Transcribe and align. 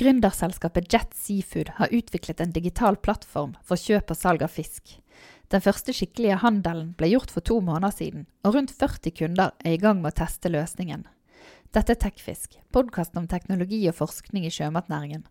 Gründerselskapet 0.00 0.86
Jet 0.92 1.10
Seafood 1.12 1.68
har 1.76 1.92
utviklet 1.92 2.40
en 2.40 2.52
digital 2.52 2.96
plattform 2.96 3.50
for 3.60 3.76
kjøp 3.76 4.14
og 4.14 4.16
salg 4.16 4.40
av 4.40 4.48
fisk. 4.54 4.94
Den 5.52 5.60
første 5.60 5.92
skikkelige 5.92 6.38
handelen 6.40 6.94
ble 6.96 7.10
gjort 7.10 7.34
for 7.34 7.44
to 7.44 7.58
måneder 7.60 7.92
siden, 7.92 8.24
og 8.40 8.56
rundt 8.56 8.72
40 8.72 9.12
kunder 9.18 9.52
er 9.60 9.76
i 9.76 9.82
gang 9.82 10.00
med 10.00 10.14
å 10.14 10.18
teste 10.22 10.48
løsningen. 10.48 11.04
Dette 11.76 11.92
er 11.92 12.00
Tekfisk, 12.00 12.56
podkasten 12.72 13.20
om 13.20 13.28
teknologi 13.28 13.82
og 13.92 13.98
forskning 14.00 14.48
i 14.48 14.54
sjømatnæringen. 14.56 15.26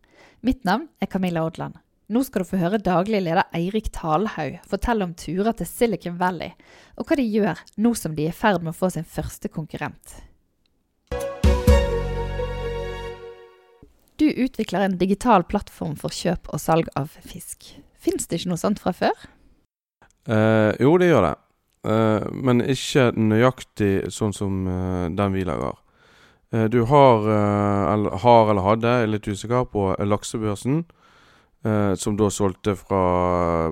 Mitt 0.45 0.61
navn 0.70 0.86
er 1.01 1.09
Camilla 1.09 1.47
Odland. 1.49 1.81
Nå 2.13 2.21
skal 2.27 2.45
du 2.45 2.51
få 2.51 2.61
høre 2.61 2.77
daglig 2.77 3.23
leder 3.25 3.49
Eirik 3.57 3.89
Talhaug 3.97 4.61
fortelle 4.70 5.09
om 5.09 5.17
turer 5.17 5.57
til 5.57 5.65
Silicon 5.65 6.22
Valley, 6.22 6.53
og 6.94 7.09
hva 7.09 7.17
de 7.17 7.25
gjør 7.25 7.66
nå 7.81 7.97
som 7.97 8.13
de 8.13 8.30
er 8.30 8.38
i 8.38 8.41
ferd 8.45 8.61
med 8.61 8.77
å 8.77 8.81
få 8.86 8.94
sin 8.94 9.13
første 9.17 9.49
konkurrent. 9.49 10.20
Utvikler 14.38 14.85
en 14.85 14.97
digital 14.99 15.43
plattform 15.47 15.95
for 15.99 16.13
kjøp 16.13 16.49
og 16.53 16.61
salg 16.61 16.89
av 16.99 17.11
fisk. 17.25 17.73
Fins 17.99 18.27
det 18.27 18.39
ikke 18.39 18.53
noe 18.53 18.61
sånt 18.61 18.81
fra 18.81 18.93
før? 18.95 19.27
Eh, 20.29 20.71
jo, 20.79 20.95
det 21.02 21.09
gjør 21.09 21.29
det. 21.29 21.35
Eh, 21.89 22.25
men 22.45 22.63
ikke 22.63 23.11
nøyaktig 23.17 23.93
sånn 24.13 24.35
som 24.35 24.65
eh, 24.67 25.05
den 25.15 25.35
vi 25.35 25.45
lager. 25.47 25.77
Eh, 26.52 26.63
du 26.63 26.83
har, 26.85 27.29
eh, 27.29 27.93
eller, 27.93 28.17
har 28.17 28.49
eller 28.49 28.65
hadde, 28.65 28.88
jeg 28.88 29.03
er 29.03 29.13
litt 29.13 29.27
usikker, 29.27 29.67
på 29.69 29.91
laksebørsen. 29.99 30.85
Eh, 31.66 31.93
som 31.99 32.16
da 32.16 32.30
solgte 32.31 32.71
fra 32.80 33.03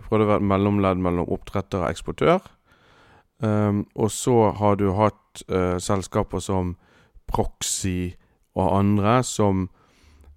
Prøvde 0.04 0.26
å 0.26 0.32
være 0.34 0.44
mellomledd 0.44 1.00
mellom 1.00 1.30
oppdretter 1.32 1.86
og 1.86 1.92
eksportør. 1.92 2.42
og 3.40 4.10
så 4.10 4.52
har 4.58 4.76
du 4.76 4.94
hatt 4.98 5.44
selskaper 5.78 6.40
som 6.42 6.76
Proxy 7.30 8.16
og 8.56 8.80
andre 8.80 9.22
som 9.24 9.68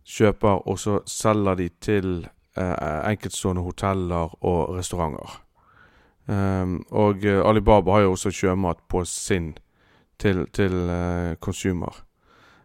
kjøper, 0.06 0.66
og 0.68 0.78
så 0.78 1.00
selger 1.06 1.54
de 1.54 1.68
til 1.80 2.28
eh, 2.56 3.10
enkeltstående 3.10 3.62
hoteller 3.62 4.34
og 4.44 4.74
restauranter. 4.76 5.40
Um, 6.30 6.84
og 6.90 7.24
uh, 7.24 7.48
Alibaba 7.48 7.92
har 7.92 8.00
jo 8.00 8.10
også 8.10 8.30
sjømat 8.30 8.76
på 8.88 9.04
sin 9.04 9.56
til, 10.18 10.46
til 10.52 10.72
uh, 10.72 11.34
consumer. 11.34 12.04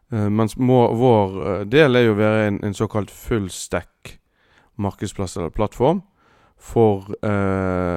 Mens 0.09 0.53
vår 0.59 1.63
del 1.65 1.97
er 1.97 2.03
jo 2.05 2.11
å 2.13 2.17
være 2.19 2.43
en, 2.47 2.59
en 2.63 2.75
såkalt 2.77 3.09
full 3.11 3.47
stack 3.49 4.19
markedsplass 4.77 5.33
eller 5.37 5.49
plattform 5.49 6.03
for 6.61 7.09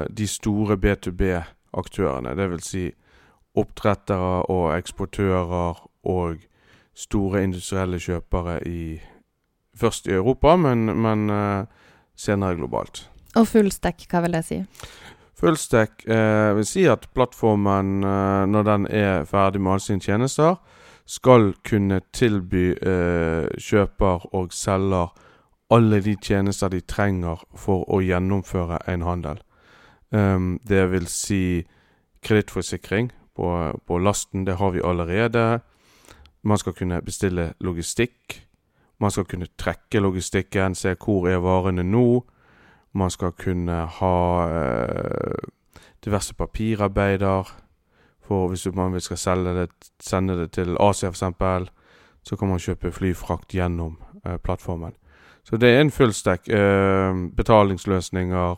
de 0.08 0.26
store 0.26 0.78
B2B-aktørene. 0.80 2.32
Det 2.34 2.46
vil 2.50 2.64
si 2.64 2.86
oppdrettere 3.60 4.48
og 4.48 4.72
eksportører 4.78 5.84
og 6.08 6.48
store 6.96 7.44
industrielle 7.44 8.00
kjøpere 8.00 8.58
i 8.66 8.80
Først 9.78 10.08
i 10.10 10.16
Europa, 10.16 10.56
men, 10.56 10.88
men 10.98 11.28
uh, 11.30 11.66
senere 12.18 12.56
globalt. 12.58 13.04
Og 13.36 13.46
fullstack, 13.46 14.08
hva 14.10 14.24
vil 14.24 14.34
det 14.34 14.42
si? 14.48 14.58
Fullstack 15.38 16.02
uh, 16.10 16.56
vil 16.58 16.66
si 16.66 16.88
at 16.90 17.06
plattformen, 17.14 18.02
uh, 18.02 18.42
når 18.50 18.66
den 18.66 18.88
er 18.90 19.24
ferdig 19.28 19.62
med 19.62 19.76
alle 19.76 19.86
sine 19.86 20.02
tjenester, 20.02 20.58
skal 21.08 21.54
kunne 21.64 22.02
tilby 22.12 22.74
kjøper 23.56 24.26
og 24.36 24.50
selger 24.52 25.14
alle 25.72 26.00
de 26.04 26.16
tjenester 26.20 26.68
de 26.68 26.80
trenger 26.84 27.40
for 27.56 27.84
å 27.88 28.00
gjennomføre 28.04 28.80
en 28.92 29.04
handel. 29.06 29.40
Um, 30.10 30.58
det 30.64 30.86
vil 30.92 31.08
si 31.08 31.64
kredittforsikring 32.24 33.10
på, 33.36 33.48
på 33.86 33.98
lasten, 34.00 34.44
det 34.44 34.56
har 34.60 34.72
vi 34.74 34.84
allerede. 34.84 35.60
Man 36.42 36.58
skal 36.58 36.76
kunne 36.76 37.02
bestille 37.04 37.52
logistikk. 37.60 38.47
Man 39.00 39.10
skal 39.10 39.24
kunne 39.24 39.46
trekke 39.58 40.00
logistikken, 40.00 40.74
se 40.74 40.96
hvor 40.98 41.28
er 41.28 41.38
varene 41.38 41.82
nå. 41.82 42.24
Man 42.92 43.10
skal 43.10 43.32
kunne 43.32 43.84
ha 43.86 44.16
eh, 44.48 45.48
diverse 46.04 46.34
papirarbeider. 46.34 47.52
For 48.28 48.48
hvis 48.48 48.66
man 48.74 49.00
skal 49.00 49.44
det, 49.44 49.68
sende 50.00 50.36
det 50.36 50.50
til 50.52 50.76
Asia 50.80 51.08
f.eks., 51.08 51.70
så 52.22 52.36
kan 52.36 52.48
man 52.48 52.58
kjøpe 52.58 52.92
flyfrakt 52.92 53.54
gjennom 53.54 53.96
eh, 54.26 54.36
plattformen. 54.36 54.92
Så 55.44 55.56
det 55.56 55.68
er 55.68 55.80
en 55.80 55.90
fullstek 55.90 56.48
eh, 56.48 57.14
betalingsløsninger, 57.36 58.56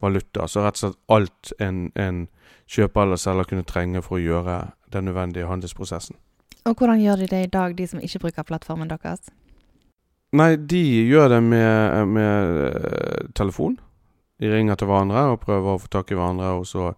valuta. 0.00 0.46
Så 0.46 0.62
rett 0.64 0.78
og 0.78 0.80
slett 0.80 0.98
alt 1.08 1.52
en, 1.60 1.90
en 1.94 2.28
kjøper 2.70 3.02
eller 3.02 3.20
selger 3.20 3.50
kunne 3.50 3.66
trenge 3.68 4.02
for 4.02 4.16
å 4.16 4.22
gjøre 4.22 4.56
den 4.92 5.04
nødvendige 5.10 5.50
handelsprosessen. 5.50 6.16
Og 6.64 6.76
hvordan 6.78 7.00
gjør 7.00 7.16
de 7.16 7.26
det 7.26 7.42
i 7.44 7.50
dag, 7.52 7.76
de 7.78 7.86
som 7.86 8.00
ikke 8.00 8.22
bruker 8.24 8.48
plattformen 8.48 8.88
deres? 8.88 9.28
Nei, 10.36 10.54
de 10.56 10.80
gjør 11.10 11.32
det 11.32 11.40
med, 11.42 12.08
med 12.14 12.58
uh, 12.60 13.30
telefon. 13.34 13.76
De 14.40 14.50
ringer 14.52 14.78
til 14.78 14.88
hverandre 14.90 15.24
og 15.32 15.40
prøver 15.42 15.74
å 15.74 15.80
få 15.82 15.90
tak 15.90 16.12
i 16.12 16.18
hverandre, 16.18 16.52
og 16.60 16.68
så 16.70 16.92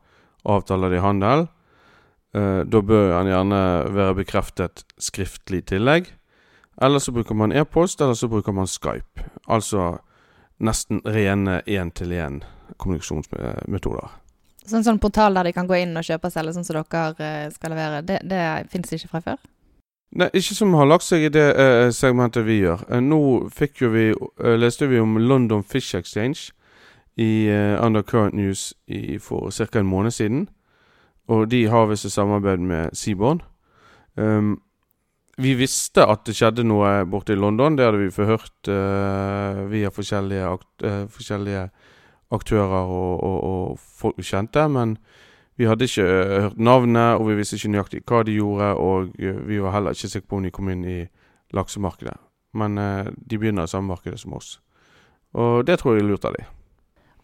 avtaler 0.44 0.92
de 0.92 1.00
handel. 1.02 1.46
Uh, 2.36 2.60
da 2.68 2.82
bør 2.84 3.16
han 3.16 3.30
gjerne 3.30 3.62
være 3.92 4.18
bekreftet 4.20 4.84
skriftlig 5.00 5.64
tillegg. 5.72 6.12
Eller 6.82 7.00
så 7.00 7.12
bruker 7.12 7.36
man 7.36 7.52
e-post, 7.56 8.00
eller 8.00 8.16
så 8.18 8.28
bruker 8.32 8.52
man 8.56 8.68
Skype. 8.68 9.28
Altså 9.48 9.94
nesten 10.62 11.00
rene 11.04 11.60
én-til-én 11.66 12.42
kommunikasjonsmetoder. 12.76 14.18
Så 14.62 14.78
en 14.78 14.86
sånn 14.86 15.00
portal 15.02 15.34
der 15.34 15.48
de 15.48 15.54
kan 15.56 15.66
gå 15.66 15.80
inn 15.82 15.96
og 15.98 16.06
kjøpe 16.06 16.28
og 16.28 16.34
selge, 16.34 16.54
sånn 16.54 16.66
som 16.66 16.78
dere 16.78 17.26
eh, 17.26 17.48
skal 17.54 17.74
levere, 17.74 18.02
det, 18.06 18.20
det 18.30 18.42
fins 18.70 18.94
ikke 18.94 19.10
fra 19.10 19.22
før? 19.24 19.40
Nei, 20.12 20.28
ikke 20.36 20.54
som 20.58 20.74
har 20.76 20.88
lagt 20.90 21.06
seg 21.06 21.24
i 21.24 21.30
det 21.32 21.46
uh, 21.56 21.88
segmentet 21.94 22.44
vi 22.44 22.58
gjør. 22.60 22.82
Uh, 22.90 22.98
nå 23.00 23.20
fikk 23.52 23.80
jo 23.80 23.92
vi 23.94 24.10
uh, 24.12 24.56
leste 24.60 24.88
vi 24.90 25.00
om 25.00 25.16
London 25.16 25.64
Fish 25.64 25.96
Exchange 25.96 26.50
i 27.20 27.48
Under 27.76 28.00
Current 28.00 28.32
News 28.32 28.72
i, 28.88 29.18
for 29.20 29.50
ca. 29.52 29.66
en 29.78 29.88
måned 29.88 30.14
siden. 30.16 30.46
Og 31.28 31.50
de 31.52 31.66
har 31.68 31.90
visst 31.90 32.08
et 32.08 32.12
samarbeid 32.12 32.60
med 32.64 32.96
Seaborn. 32.96 33.42
Um, 34.16 34.62
vi 35.36 35.52
visste 35.56 36.06
at 36.08 36.24
det 36.24 36.36
skjedde 36.36 36.64
noe 36.64 37.04
borte 37.08 37.36
i 37.36 37.40
London. 37.40 37.76
Det 37.76 37.84
hadde 37.84 38.00
vi 38.00 38.12
forhørt 38.12 38.68
via 39.72 39.90
forskjellige, 39.92 40.48
akt 40.56 40.86
forskjellige 41.12 41.66
aktører 42.32 42.88
og, 42.88 43.12
og, 43.24 43.38
og 43.44 43.78
folk 44.00 44.20
vi 44.20 44.28
kjente. 44.28 44.66
Men 44.72 44.96
vi 45.62 45.68
hadde 45.70 45.86
ikke 45.86 46.04
uh, 46.04 46.40
hørt 46.48 46.58
navnet, 46.58 47.20
og 47.20 47.28
vi 47.28 47.36
visste 47.38 47.54
ikke 47.58 47.70
nøyaktig 47.70 48.00
hva 48.10 48.22
de 48.26 48.34
gjorde, 48.34 48.70
og 48.82 49.12
uh, 49.14 49.42
vi 49.46 49.60
var 49.62 49.76
heller 49.76 49.94
ikke 49.94 50.10
sikre 50.10 50.26
på 50.26 50.40
om 50.40 50.46
de 50.46 50.50
kom 50.54 50.70
inn 50.72 50.82
i 50.88 50.96
laksemarkedet. 51.54 52.16
Men 52.58 52.80
uh, 52.80 53.12
de 53.14 53.38
begynner 53.38 53.68
i 53.68 53.70
samme 53.70 53.92
markedet 53.92 54.18
som 54.18 54.34
oss. 54.34 54.56
Og 55.38 55.62
det 55.68 55.78
tror 55.78 55.94
jeg 55.94 56.02
er 56.02 56.08
lurt 56.08 56.26
av 56.26 56.34
dem. 56.34 56.48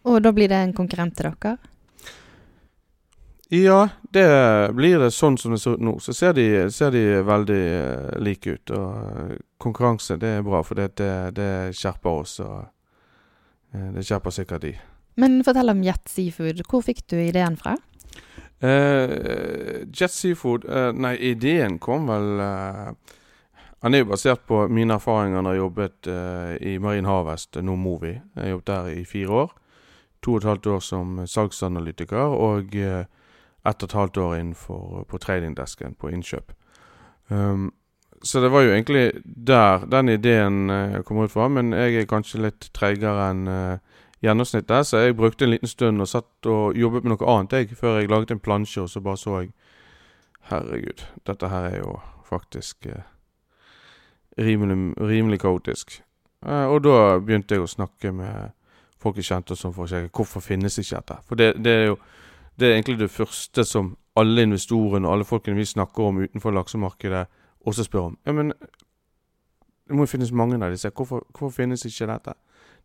Og 0.07 0.21
da 0.23 0.31
blir 0.31 0.47
det 0.47 0.61
en 0.63 0.71
konkurrent 0.77 1.17
til 1.17 1.27
dere? 1.27 1.57
Ja, 3.51 3.81
det 4.13 4.23
blir 4.77 5.01
det 5.01 5.09
sånn 5.11 5.35
som 5.41 5.51
det 5.51 5.59
ser 5.59 5.75
ut 5.75 5.83
nå. 5.83 5.97
Så 5.99 6.15
ser 6.15 6.37
de, 6.37 6.45
ser 6.71 6.93
de 6.95 7.03
veldig 7.25 7.63
like 8.23 8.55
ut. 8.55 8.73
Og 8.77 9.35
konkurranse, 9.59 10.15
det 10.21 10.35
er 10.37 10.45
bra, 10.45 10.61
for 10.63 10.79
det, 10.79 10.93
det, 11.01 11.11
det 11.35 11.51
skjerper 11.75 12.21
oss, 12.21 12.37
og 12.45 12.69
det 13.73 14.05
skjerper 14.05 14.35
sikkert 14.37 14.67
de. 14.67 14.75
Men 15.19 15.41
fortell 15.43 15.73
om 15.73 15.81
Jet 15.83 16.05
Seafood. 16.07 16.61
Hvor 16.69 16.85
fikk 16.85 17.03
du 17.09 17.17
ideen 17.19 17.57
fra? 17.59 17.75
Uh, 18.63 19.87
Jet 19.93 20.11
Seafood 20.11 20.65
uh, 20.65 20.91
Nei, 20.91 21.13
ideen 21.31 21.77
kom 21.79 22.09
vel 22.11 22.41
uh, 22.43 22.89
Han 23.79 23.95
er 23.95 24.01
jo 24.01 24.09
basert 24.09 24.41
på 24.49 24.65
mine 24.67 24.97
erfaringer 24.99 25.45
når 25.45 25.53
jeg 25.55 25.61
jobbet 25.61 26.07
i 26.67 26.73
Marin 26.83 27.05
Harvest, 27.07 27.55
nå 27.63 27.77
Movi. 27.79 28.11
Jeg 28.35 28.51
jobbet 28.51 28.67
der 28.67 28.89
i 28.91 29.05
fire 29.07 29.37
år. 29.45 29.53
To 30.19 30.33
og 30.33 30.41
et 30.41 30.47
halvt 30.49 30.67
år 30.67 30.81
som 30.83 31.13
salgsanalytiker 31.23 32.35
og 32.35 32.75
ett 32.75 33.85
og 33.85 33.87
et 33.87 33.95
halvt 33.95 34.19
år 34.19 34.35
innenfor 34.35 35.05
på 35.07 35.21
tradingdesken 35.23 35.95
på 35.95 36.11
innkjøp. 36.11 36.51
Um, 37.31 37.71
så 38.19 38.43
det 38.43 38.51
var 38.51 38.67
jo 38.67 38.75
egentlig 38.75 39.05
der 39.23 39.87
den 39.87 40.11
ideen 40.11 40.59
kom 41.07 41.23
ut 41.23 41.31
fra, 41.31 41.47
men 41.47 41.71
jeg 41.71 42.01
er 42.01 42.11
kanskje 42.11 42.43
litt 42.49 42.67
treigere 42.75 43.29
enn 43.31 43.47
gjennomsnittet. 44.21 44.87
Så 44.87 44.97
jeg 44.97 45.15
brukte 45.15 45.45
en 45.45 45.51
liten 45.51 45.67
stund 45.67 46.01
og 46.01 46.07
satt 46.07 46.49
og 46.49 46.77
jobbet 46.77 47.03
med 47.03 47.15
noe 47.15 47.31
annet 47.33 47.53
jeg, 47.53 47.77
før 47.77 47.99
jeg 47.99 48.09
laget 48.11 48.31
en 48.35 48.43
plansje, 48.43 48.81
og 48.81 48.89
så 48.89 49.01
bare 49.01 49.17
så 49.17 49.41
jeg 49.41 49.51
Herregud, 50.49 51.03
dette 51.27 51.47
her 51.47 51.65
er 51.67 51.75
jo 51.77 51.99
faktisk 52.25 52.85
eh, 52.89 53.03
rimelig, 54.37 54.95
rimelig 54.97 55.39
kaotisk. 55.39 55.99
Eh, 56.45 56.65
og 56.65 56.79
da 56.83 57.19
begynte 57.19 57.53
jeg 57.53 57.61
å 57.61 57.69
snakke 57.69 58.11
med 58.15 58.55
folk 58.97 59.19
jeg 59.19 59.27
kjente 59.29 59.55
som 59.55 59.75
for 59.75 59.85
eksempel 59.85 60.09
hvorfor 60.15 60.41
finnes 60.41 60.79
ikke 60.81 60.95
dette. 60.95 61.19
For 61.27 61.37
det, 61.37 61.51
det, 61.61 61.75
er 61.75 61.85
jo 61.91 61.99
det 62.57 62.67
er 62.67 62.79
egentlig 62.79 62.97
det 63.03 63.11
første 63.13 63.63
som 63.67 63.93
alle 64.17 64.47
investorene 64.47 65.07
og 65.07 65.13
alle 65.13 65.27
folkene 65.27 65.59
vi 65.59 65.67
snakker 65.69 66.09
om 66.09 66.23
utenfor 66.23 66.55
laksemarkedet, 66.55 67.27
også 67.69 67.85
spør 67.85 68.09
om. 68.09 68.17
Ja, 68.25 68.33
men 68.33 68.53
det 69.87 69.95
må 69.95 70.07
jo 70.07 70.11
finnes 70.11 70.31
mange 70.31 70.57
av 70.65 70.71
disse. 70.73 70.89
Hvorfor, 70.89 71.27
hvorfor 71.29 71.61
finnes 71.61 71.85
ikke 71.85 72.09
dette? 72.09 72.33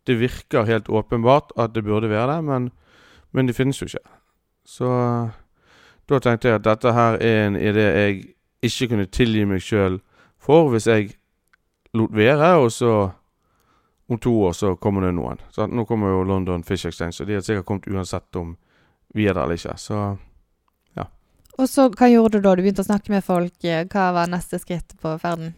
Det 0.05 0.19
virker 0.19 0.67
helt 0.69 0.89
åpenbart 0.89 1.51
at 1.57 1.73
det 1.75 1.83
burde 1.83 2.09
være 2.09 2.35
det, 2.35 2.43
men, 2.45 2.69
men 3.31 3.47
det 3.47 3.55
finnes 3.57 3.81
jo 3.81 3.89
ikke. 3.89 4.03
Så 4.65 4.89
da 6.09 6.19
tenkte 6.21 6.49
jeg 6.49 6.59
at 6.59 6.65
dette 6.65 6.93
her 6.93 7.17
er 7.21 7.47
en 7.47 7.57
idé 7.57 7.85
jeg 7.85 8.23
ikke 8.65 8.91
kunne 8.93 9.09
tilgi 9.09 9.45
meg 9.49 9.63
sjøl 9.65 9.99
for 10.41 10.69
hvis 10.73 10.87
jeg 10.89 11.15
lot 11.97 12.13
være, 12.13 12.55
og 12.61 12.71
så 12.71 12.91
om 14.07 14.19
to 14.21 14.33
år 14.45 14.53
så 14.53 14.75
kommer 14.75 15.07
det 15.07 15.15
noen. 15.17 15.41
Så 15.51 15.65
nå 15.67 15.85
kommer 15.89 16.13
jo 16.13 16.23
London 16.27 16.63
Fish 16.63 16.87
Exchange, 16.87 17.17
og 17.21 17.29
de 17.29 17.37
har 17.37 17.45
sikkert 17.45 17.65
kommet 17.65 17.89
uansett 17.89 18.37
om 18.37 18.53
vi 19.15 19.25
er 19.25 19.33
der 19.33 19.47
eller 19.47 19.57
ikke. 19.57 19.77
Så 19.81 20.01
ja. 20.97 21.07
Og 21.57 21.69
så 21.69 21.87
hva 21.89 22.09
gjorde 22.11 22.37
du 22.37 22.45
da? 22.45 22.53
Du 22.53 22.61
begynte 22.61 22.85
å 22.85 22.89
snakke 22.89 23.13
med 23.13 23.25
folk. 23.25 23.55
Hva 23.63 24.09
var 24.13 24.29
neste 24.29 24.59
skritt 24.61 24.93
på 25.01 25.15
ferden? 25.21 25.55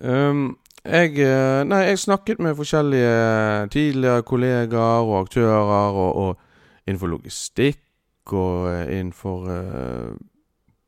Ehm, 0.00 0.54
jeg, 0.84 1.18
eh, 1.18 1.64
nei, 1.64 1.82
jeg 1.88 1.98
snakket 1.98 2.38
med 2.38 2.56
forskjellige 2.56 3.68
tidligere 3.74 4.22
kollegaer 4.22 5.06
og 5.06 5.20
aktører 5.20 5.96
og, 5.96 6.16
og 6.16 6.38
innenfor 6.86 7.12
logistikk 7.12 8.32
og 8.32 8.70
eh, 8.72 8.98
innenfor 8.98 9.50
eh, 9.52 10.14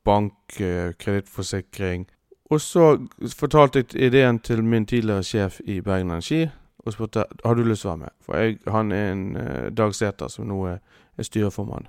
bank, 0.05 0.57
kredittforsikring. 0.99 2.07
Og 2.51 2.61
så 2.61 2.97
fortalte 3.37 3.79
jeg 3.79 4.07
ideen 4.09 4.39
til 4.39 4.63
min 4.63 4.85
tidligere 4.85 5.23
sjef 5.23 5.59
i 5.63 5.81
Bergen 5.81 6.11
Energi 6.11 6.49
og 6.85 6.93
spurte 6.93 7.25
har 7.45 7.55
du 7.55 7.63
lyst 7.63 7.85
til 7.85 7.91
å 7.91 7.93
være 7.93 8.01
med. 8.05 8.15
For 8.25 8.37
jeg, 8.37 8.57
han 8.67 8.91
er 8.91 9.11
en 9.11 9.23
eh, 9.37 9.69
Dag 9.77 9.95
Sæther 9.95 10.31
som 10.33 10.49
nå 10.49 10.63
er, 10.71 10.81
er 11.17 11.27
styreformann. 11.27 11.87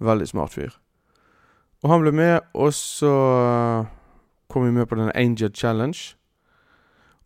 Veldig 0.00 0.28
smart 0.30 0.54
fyr. 0.54 0.76
Og 1.82 1.90
han 1.90 2.04
ble 2.04 2.12
med, 2.12 2.40
og 2.54 2.72
så 2.76 3.12
kom 4.52 4.66
vi 4.66 4.72
med 4.76 4.86
på 4.86 4.98
den 5.00 5.12
Angel 5.14 5.50
Challenge. 5.54 6.14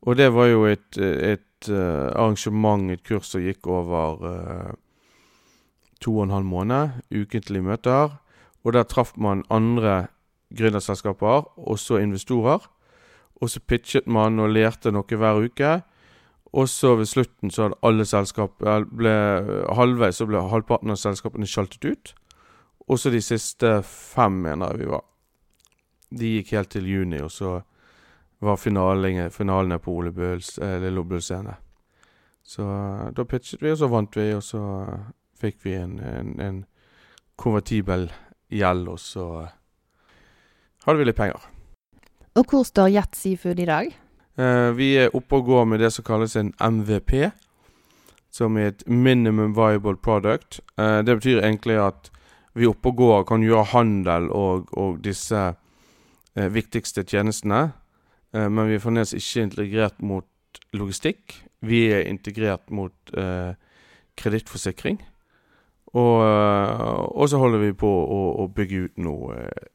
Og 0.05 0.17
det 0.17 0.29
var 0.35 0.51
jo 0.51 0.67
et, 0.69 0.99
et 1.01 1.69
eh, 1.73 2.09
arrangement, 2.12 2.91
et 2.93 3.03
kurs 3.05 3.31
som 3.33 3.41
gikk 3.41 3.67
over 3.73 4.27
eh, 4.29 4.75
to 6.05 6.19
og 6.19 6.27
en 6.27 6.35
halv 6.35 6.49
måned. 6.49 7.01
Ukentlige 7.09 7.65
møter. 7.65 8.19
Og 8.65 8.77
der 8.77 8.85
traff 8.89 9.15
man 9.17 9.45
andre 9.51 10.06
gründerselskaper, 10.56 11.49
også 11.56 12.03
investorer. 12.03 12.69
Og 13.41 13.51
så 13.51 13.61
pitchet 13.61 14.06
man 14.06 14.39
og 14.41 14.53
lærte 14.53 14.93
noe 14.93 15.09
hver 15.09 15.41
uke. 15.41 15.81
Og 16.55 16.69
så 16.69 16.95
ved 16.95 17.09
slutten 17.11 17.50
så 17.50 17.67
hadde 17.67 17.81
alle 17.83 18.05
selskap 18.07 18.62
eh, 18.62 18.85
ble 18.85 19.17
Halvveis 19.75 20.21
så 20.21 20.29
ble 20.29 20.45
halvparten 20.53 20.93
av 20.93 21.00
selskapene 21.00 21.49
sjaltet 21.49 21.85
ut. 21.89 22.15
Og 22.89 23.00
så 23.00 23.11
de 23.11 23.23
siste 23.25 23.79
fem, 23.89 24.43
mener 24.45 24.75
jeg 24.75 24.85
vi 24.85 24.93
var. 24.93 25.05
De 26.15 26.35
gikk 26.37 26.53
helt 26.53 26.71
til 26.77 26.87
juni, 26.87 27.23
og 27.25 27.33
så 27.33 27.62
var 28.44 28.61
finalen, 28.61 29.31
finalene 29.32 29.79
på 29.81 29.93
Ole 29.93 30.12
Bøhls 30.12 30.58
Lille 30.58 31.20
scene. 31.20 31.56
Så 32.44 32.62
eh, 32.62 33.11
da 33.17 33.25
pitchet 33.25 33.62
vi, 33.62 33.73
og 33.73 33.79
så 33.81 33.88
vant 33.88 34.17
vi, 34.17 34.29
og 34.37 34.43
så 34.44 34.62
eh, 34.85 35.05
fikk 35.41 35.62
vi 35.64 35.75
en, 35.79 35.96
en, 36.05 36.35
en 36.41 36.61
konvertibel 37.41 38.11
gjeld, 38.52 38.88
og 38.93 39.00
så 39.00 39.29
eh, 39.41 39.55
hadde 40.85 41.00
vi 41.00 41.08
litt 41.08 41.19
penger. 41.19 41.49
Og 42.35 42.50
hvor 42.50 42.67
står 42.67 42.93
Jet 42.93 43.17
Seafood 43.17 43.62
i 43.62 43.69
dag? 43.70 43.94
Eh, 44.37 44.70
vi 44.76 44.93
er 45.00 45.17
oppe 45.17 45.40
og 45.40 45.49
går 45.49 45.64
med 45.70 45.81
det 45.81 45.93
som 45.94 46.05
kalles 46.05 46.37
en 46.37 46.52
MVP, 46.61 47.31
som 48.35 48.58
er 48.58 48.73
et 48.73 48.85
minimum 48.90 49.55
viable 49.56 49.97
product. 49.97 50.61
Eh, 50.76 51.00
det 51.06 51.17
betyr 51.23 51.40
egentlig 51.40 51.79
at 51.81 52.11
vi 52.55 52.69
oppe 52.69 52.93
og 52.93 52.99
går 53.00 53.25
kan 53.31 53.43
gjøre 53.43 53.70
handel 53.73 54.29
og, 54.31 54.69
og 54.76 55.00
disse 55.02 55.47
eh, 56.37 56.50
viktigste 56.52 57.06
tjenestene, 57.08 57.70
men 58.35 58.67
vi 58.67 58.75
er 58.75 58.83
fremdeles 58.83 59.15
ikke 59.15 59.45
integrert 59.47 60.01
mot 60.03 60.27
logistikk. 60.75 61.37
Vi 61.65 61.87
er 61.93 62.09
integrert 62.11 62.71
mot 62.75 63.15
eh, 63.17 63.55
kredittforsikring. 64.19 65.01
Og, 65.95 66.17
eh, 66.27 67.03
og 67.15 67.29
så 67.31 67.39
holder 67.39 67.63
vi 67.63 67.73
på 67.79 67.91
å, 67.91 68.21
å 68.43 68.49
bygge 68.51 68.89
ut 68.89 69.03
noe 69.07 69.39
eh, 69.39 69.69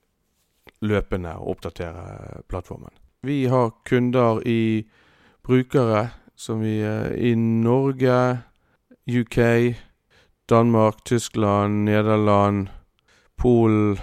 løpende 0.83 1.35
og 1.39 1.55
oppdatere 1.55 2.43
plattformen. 2.51 2.93
Vi 3.23 3.45
har 3.51 3.73
kunder 3.87 4.41
i 4.47 4.87
brukere 5.43 6.09
som 6.39 6.61
vi 6.63 6.79
er 6.87 7.15
i 7.19 7.33
Norge, 7.35 8.39
UK, 9.09 9.39
Danmark, 10.49 11.03
Tyskland, 11.05 11.83
Nederland, 11.87 12.69
Polen, 13.39 13.97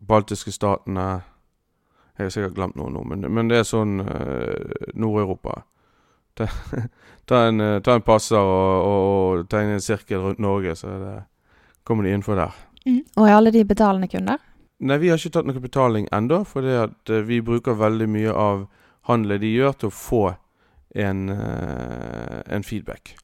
baltiske 0.00 0.52
statene 0.52 1.22
Jeg 2.14 2.28
har 2.28 2.30
sikkert 2.30 2.54
glemt 2.54 2.76
noe 2.78 2.92
nå, 2.94 3.02
men, 3.10 3.26
men 3.34 3.48
det 3.50 3.58
er 3.58 3.66
sånn 3.66 3.98
uh, 3.98 4.90
Nord-Europa. 4.94 5.64
Ta, 6.38 6.46
ta, 7.28 7.40
en, 7.48 7.62
eh, 7.62 7.80
ta 7.82 7.94
en 7.94 8.04
passer 8.06 8.38
og, 8.38 8.86
og, 8.86 9.08
og 9.40 9.48
tegne 9.50 9.76
en 9.76 9.82
sirkel 9.82 10.22
rundt 10.22 10.42
Norge, 10.42 10.76
så 10.78 10.94
det, 10.98 11.14
kommer 11.86 12.06
de 12.06 12.14
innenfor 12.14 12.38
der. 12.38 12.54
Og 13.16 13.26
er 13.26 13.34
alle 13.34 13.52
de 13.54 13.64
betalende 13.66 14.10
kunder? 14.10 14.38
Nei, 14.84 14.98
vi 15.02 15.10
har 15.10 15.18
ikke 15.18 15.34
tatt 15.36 15.48
noe 15.48 15.62
betaling 15.62 16.06
ennå, 16.14 16.40
for 16.46 16.66
det 16.66 16.78
at 16.84 17.14
eh, 17.14 17.26
vi 17.26 17.40
bruker 17.42 17.78
veldig 17.78 18.08
mye 18.10 18.34
av 18.34 18.64
handelen 19.10 19.42
de 19.42 19.52
gjør, 19.54 19.78
til 19.78 19.90
å 19.90 19.98
få 19.98 20.24
en, 20.94 21.26
en 21.26 22.62
feedback. 22.62 23.16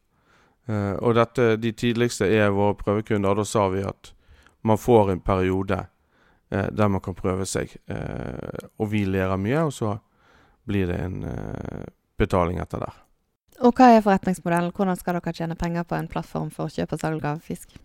Og 0.66 1.14
dette, 1.14 1.52
de 1.62 1.70
tidligste 1.70 2.26
er 2.26 2.50
våre 2.50 2.75
prøvekunder. 2.81 3.38
Da 3.38 3.44
sa 3.46 3.69
vi 3.70 3.84
at 3.87 4.10
man 4.66 4.78
får 4.78 5.12
en 5.12 5.22
periode 5.22 5.78
der 6.50 6.88
man 6.88 7.00
kan 7.00 7.14
prøve 7.14 7.47
seg. 7.47 7.76
eh, 7.88 8.67
og 8.79 8.91
vi 8.91 9.05
lærer 9.05 9.37
mye, 9.38 9.61
og 9.69 9.73
så 9.73 9.99
blir 10.67 10.87
det 10.91 10.99
en 11.00 11.23
eh, 11.25 11.85
betaling 12.19 12.58
etter 12.61 12.79
der. 12.82 12.97
Og 13.61 13.75
hva 13.76 13.91
er 13.93 14.00
forretningsmodellen? 14.02 14.73
Hvordan 14.73 14.97
skal 14.97 15.19
dere 15.19 15.32
tjene 15.37 15.55
penger 15.56 15.82
på 15.85 15.94
en 15.99 16.08
plattform 16.08 16.50
for 16.50 16.69
kjøp 16.73 16.93
og 16.97 17.00
salg 17.00 17.25
av 17.29 17.41
fisk? 17.44 17.76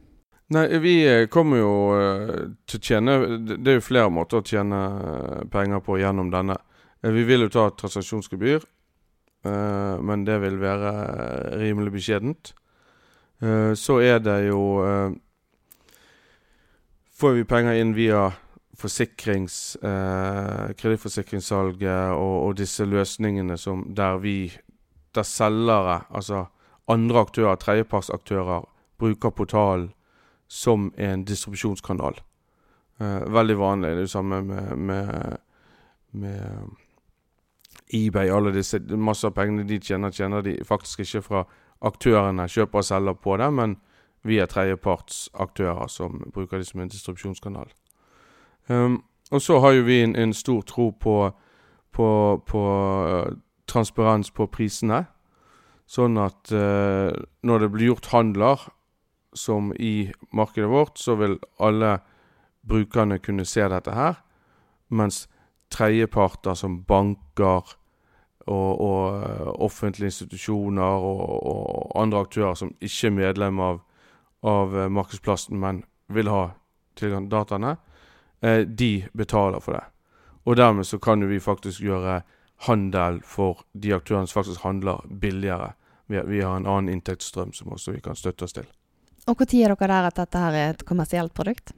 Nei, 0.56 0.67
vi 0.77 0.94
eh, 1.09 1.25
kommer 1.27 1.57
jo 1.57 1.73
eh, 1.97 2.45
til 2.69 2.79
å 2.79 2.83
tjene 2.85 3.15
Det 3.57 3.71
er 3.71 3.79
jo 3.79 3.83
flere 3.88 4.12
måter 4.13 4.39
å 4.39 4.45
tjene 4.45 4.79
eh, 4.85 5.44
penger 5.51 5.81
på 5.83 5.97
gjennom 6.00 6.29
denne. 6.31 6.57
Eh, 7.03 7.12
Vi 7.12 7.23
vil 7.25 7.41
jo 7.47 7.50
ta 7.50 7.67
et 7.67 7.77
transaksjonsgebyr, 7.81 8.63
eh, 9.45 9.95
men 10.06 10.23
det 10.25 10.38
vil 10.44 10.59
være 10.62 10.91
eh, 10.94 11.57
rimelig 11.63 11.95
beskjedent. 11.97 12.53
Eh, 13.41 13.73
Så 13.73 14.00
er 14.06 14.19
det 14.19 14.47
jo 14.47 14.62
eh, 14.85 15.12
Får 17.15 17.31
vi 17.38 17.44
penger 17.47 17.77
inn 17.79 17.94
via 17.95 18.25
forsikrings... 18.77 19.75
eh, 19.83 20.74
kredittforsikringssalget 20.77 22.13
og, 22.13 22.36
og 22.48 22.57
disse 22.57 22.86
løsningene 22.86 23.57
som 23.57 23.88
der 23.95 24.18
vi 24.18 24.51
Der 25.16 25.24
selgere, 25.24 26.01
altså 26.10 26.45
andre 26.88 27.19
aktører, 27.19 27.56
tredjepartsaktører, 27.56 28.66
bruker 29.00 29.30
portalen 29.30 29.94
som 30.48 30.94
en 30.98 31.24
distribusjonskanal. 31.24 32.20
Eh, 33.00 33.34
veldig 33.34 33.58
vanlig. 33.58 33.89
Det 33.89 33.96
er 33.96 34.01
det 34.01 34.10
samme 34.10 34.41
med, 34.41 34.75
med, 34.75 35.38
med 36.12 36.41
eBay. 37.94 38.29
Alle 38.29 38.51
disse, 38.53 38.79
masse 38.79 39.27
av 39.27 39.32
pengene 39.32 39.63
de 39.63 39.79
tjener, 39.79 40.12
tjener 40.12 40.41
de 40.41 40.58
faktisk 40.67 41.00
ikke 41.00 41.22
fra 41.22 41.46
aktørene, 41.82 42.48
kjøper 42.48 42.82
og 42.82 42.86
selger 42.86 43.13
på 43.13 43.38
det, 43.38 43.53
men 43.53 43.77
via 44.24 44.46
tredjepartsaktører 44.46 45.88
som 45.88 46.25
bruker 46.34 46.58
det 46.58 46.67
som 46.67 46.82
en 46.82 46.91
distribusjonskanal. 46.91 47.72
Um, 48.69 49.03
og 49.31 49.41
så 49.41 49.60
har 49.60 49.75
jo 49.75 49.86
vi 49.88 50.01
en, 50.03 50.15
en 50.15 50.34
stor 50.34 50.62
tro 50.62 50.89
på, 50.91 51.31
på, 51.91 52.07
på 52.48 52.63
uh, 53.10 53.36
transparens 53.67 54.31
på 54.31 54.48
prisene. 54.48 55.05
Sånn 55.86 56.17
at 56.17 56.53
uh, 56.53 57.13
når 57.45 57.65
det 57.65 57.72
blir 57.74 57.93
gjort 57.93 58.12
handler, 58.13 58.67
som 59.36 59.74
i 59.75 60.12
markedet 60.31 60.69
vårt, 60.69 60.98
så 60.98 61.15
vil 61.19 61.39
alle 61.60 62.00
brukerne 62.63 63.19
kunne 63.19 63.45
se 63.45 63.65
dette 63.69 63.91
her. 63.91 64.22
Mens 64.89 65.25
tredjeparter 65.74 66.55
som 66.55 66.84
banker 66.88 67.75
og, 68.45 68.81
og 68.81 69.24
eh, 69.25 69.48
offentlige 69.65 70.12
institusjoner 70.13 71.05
og, 71.10 71.22
og 71.50 71.91
andre 72.01 72.22
aktører 72.27 72.53
som 72.53 72.72
ikke 72.79 73.10
er 73.10 73.15
medlem 73.15 73.60
av, 73.60 73.79
av 74.45 74.75
markedsplassen, 74.93 75.57
men 75.60 75.84
vil 76.13 76.29
ha 76.29 76.43
tilgang 76.95 77.25
til 77.25 77.34
dataene, 77.34 77.75
de 78.42 79.08
betaler 79.13 79.60
for 79.63 79.77
det. 79.77 79.84
Og 80.46 80.58
dermed 80.60 80.86
så 80.86 81.00
kan 81.01 81.24
vi 81.30 81.39
faktisk 81.39 81.82
gjøre 81.82 82.20
handel 82.68 83.22
for 83.25 83.63
de 83.74 83.94
aktørene 83.96 84.27
som 84.27 84.42
faktisk 84.44 84.62
handler 84.63 85.01
billigere. 85.10 85.74
Vi, 86.08 86.22
vi 86.27 86.42
har 86.42 86.58
en 86.58 86.68
annen 86.68 86.94
inntektsstrøm 86.94 87.54
som 87.54 87.74
også 87.74 87.96
vi 87.96 88.04
kan 88.06 88.15
støtte 88.15 88.46
oss 88.46 88.54
til. 88.54 88.68
Og 89.25 89.42
når 89.42 89.56
er 89.58 89.74
dere 89.74 89.88
der 89.89 90.08
at 90.12 90.15
dette 90.22 90.38
her 90.38 90.54
er 90.54 90.70
et 90.75 90.86
kommersielt 90.86 91.34
produkt? 91.34 91.74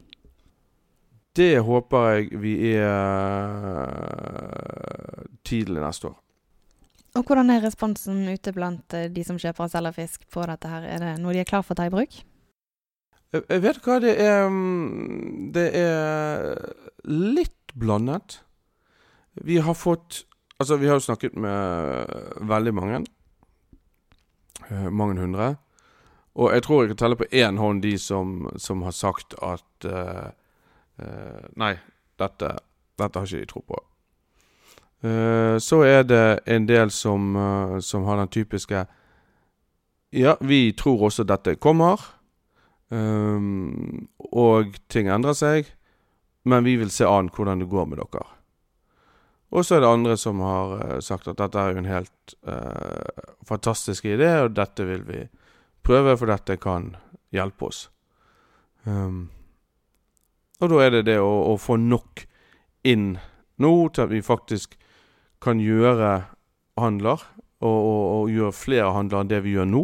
Det 1.38 1.60
håper 1.64 2.08
jeg 2.10 2.40
vi 2.42 2.54
er 2.74 3.68
eh, 3.72 5.28
tidlig 5.46 5.82
neste 5.82 6.10
år. 6.10 6.18
Og 7.18 7.24
hvordan 7.24 7.50
er 7.54 7.64
responsen 7.64 8.26
ute 8.28 8.52
blant 8.54 8.94
eh, 8.94 9.08
de 9.14 9.24
som 9.24 9.38
kjøper 9.40 9.64
og 9.64 9.72
selger 9.72 9.96
fisk 9.96 10.26
på 10.34 10.44
dette 10.50 10.68
her? 10.68 10.84
Er 10.84 11.04
det 11.04 11.14
noe 11.22 11.34
de 11.34 11.44
er 11.44 11.50
klar 11.50 11.64
for 11.64 11.78
å 11.78 11.80
ta 11.80 11.88
i 11.88 11.94
bruk? 11.94 12.20
Jeg, 13.34 13.44
jeg 13.50 13.64
vet 13.64 13.80
hva 13.84 14.00
det 14.00 14.14
er 14.24 14.48
mm, 14.50 15.52
Det 15.56 15.68
er 15.76 16.56
litt 17.08 17.76
blandet. 17.76 18.42
Vi 19.46 19.60
har 19.62 19.78
fått 19.78 20.24
Altså, 20.58 20.80
vi 20.82 20.88
har 20.90 20.98
jo 20.98 21.06
snakket 21.06 21.36
med 21.38 22.08
veldig 22.50 22.72
mange. 22.74 23.04
Eh, 24.72 24.88
mange 24.90 25.20
hundre. 25.22 25.56
Og 26.38 26.54
jeg 26.54 26.64
tror 26.64 26.82
jeg 26.82 26.90
kan 26.90 26.98
telle 26.98 27.18
på 27.18 27.28
én 27.34 27.58
hånd 27.58 27.82
de 27.82 27.98
som, 27.98 28.50
som 28.58 28.82
har 28.82 28.94
sagt 28.94 29.36
at 29.42 29.86
uh, 29.86 30.30
eh, 30.98 31.46
Nei, 31.58 31.76
dette, 32.18 32.52
dette 32.98 33.20
har 33.20 33.30
ikke 33.30 33.46
de 33.46 33.50
tro 33.50 33.64
på. 33.66 33.80
Uh, 35.06 35.58
så 35.62 35.82
er 35.86 36.04
det 36.10 36.40
en 36.50 36.68
del 36.70 36.90
som, 36.94 37.36
eh, 37.38 37.80
som 37.80 38.06
har 38.10 38.18
den 38.18 38.34
typiske 38.34 38.86
ja, 40.14 40.36
vi 40.40 40.72
tror 40.74 41.10
også 41.10 41.26
dette 41.28 41.56
kommer. 41.56 42.02
Um, 42.90 44.08
og 44.32 44.78
ting 44.92 45.10
endrer 45.12 45.36
seg. 45.36 45.72
Men 46.48 46.64
vi 46.64 46.78
vil 46.80 46.92
se 46.94 47.08
an 47.08 47.32
hvordan 47.34 47.64
det 47.64 47.70
går 47.72 47.88
med 47.92 48.00
dere. 48.00 48.26
Og 49.52 49.64
så 49.64 49.78
er 49.78 49.84
det 49.84 49.92
andre 49.92 50.18
som 50.20 50.42
har 50.44 50.74
uh, 50.76 51.00
sagt 51.04 51.28
at 51.32 51.40
dette 51.40 51.60
er 51.60 51.74
jo 51.74 51.82
en 51.82 51.92
helt 51.92 52.36
uh, 52.48 53.34
fantastisk 53.48 54.08
idé, 54.08 54.30
og 54.44 54.56
dette 54.56 54.88
vil 54.88 55.06
vi 55.08 55.24
prøve, 55.88 56.18
for 56.20 56.32
dette 56.32 56.60
kan 56.60 56.96
hjelpe 57.36 57.70
oss. 57.70 57.88
Um, 58.84 59.30
og 60.60 60.72
da 60.72 60.82
er 60.84 60.96
det 60.98 61.06
det 61.12 61.20
å, 61.22 61.32
å, 61.54 61.56
få 61.60 61.78
nok 61.80 62.26
inn 62.88 63.18
nå 63.62 63.72
til 63.94 64.08
at 64.08 64.12
vi 64.12 64.24
faktisk 64.26 64.76
kan 65.44 65.62
gjøre 65.62 66.28
handler, 66.80 67.24
og, 67.62 67.78
og, 67.78 68.02
og 68.16 68.32
gjøre 68.34 68.56
flere 68.56 68.94
handler 68.96 69.24
enn 69.24 69.32
det 69.32 69.44
vi 69.46 69.56
gjør 69.56 69.70
nå. 69.70 69.84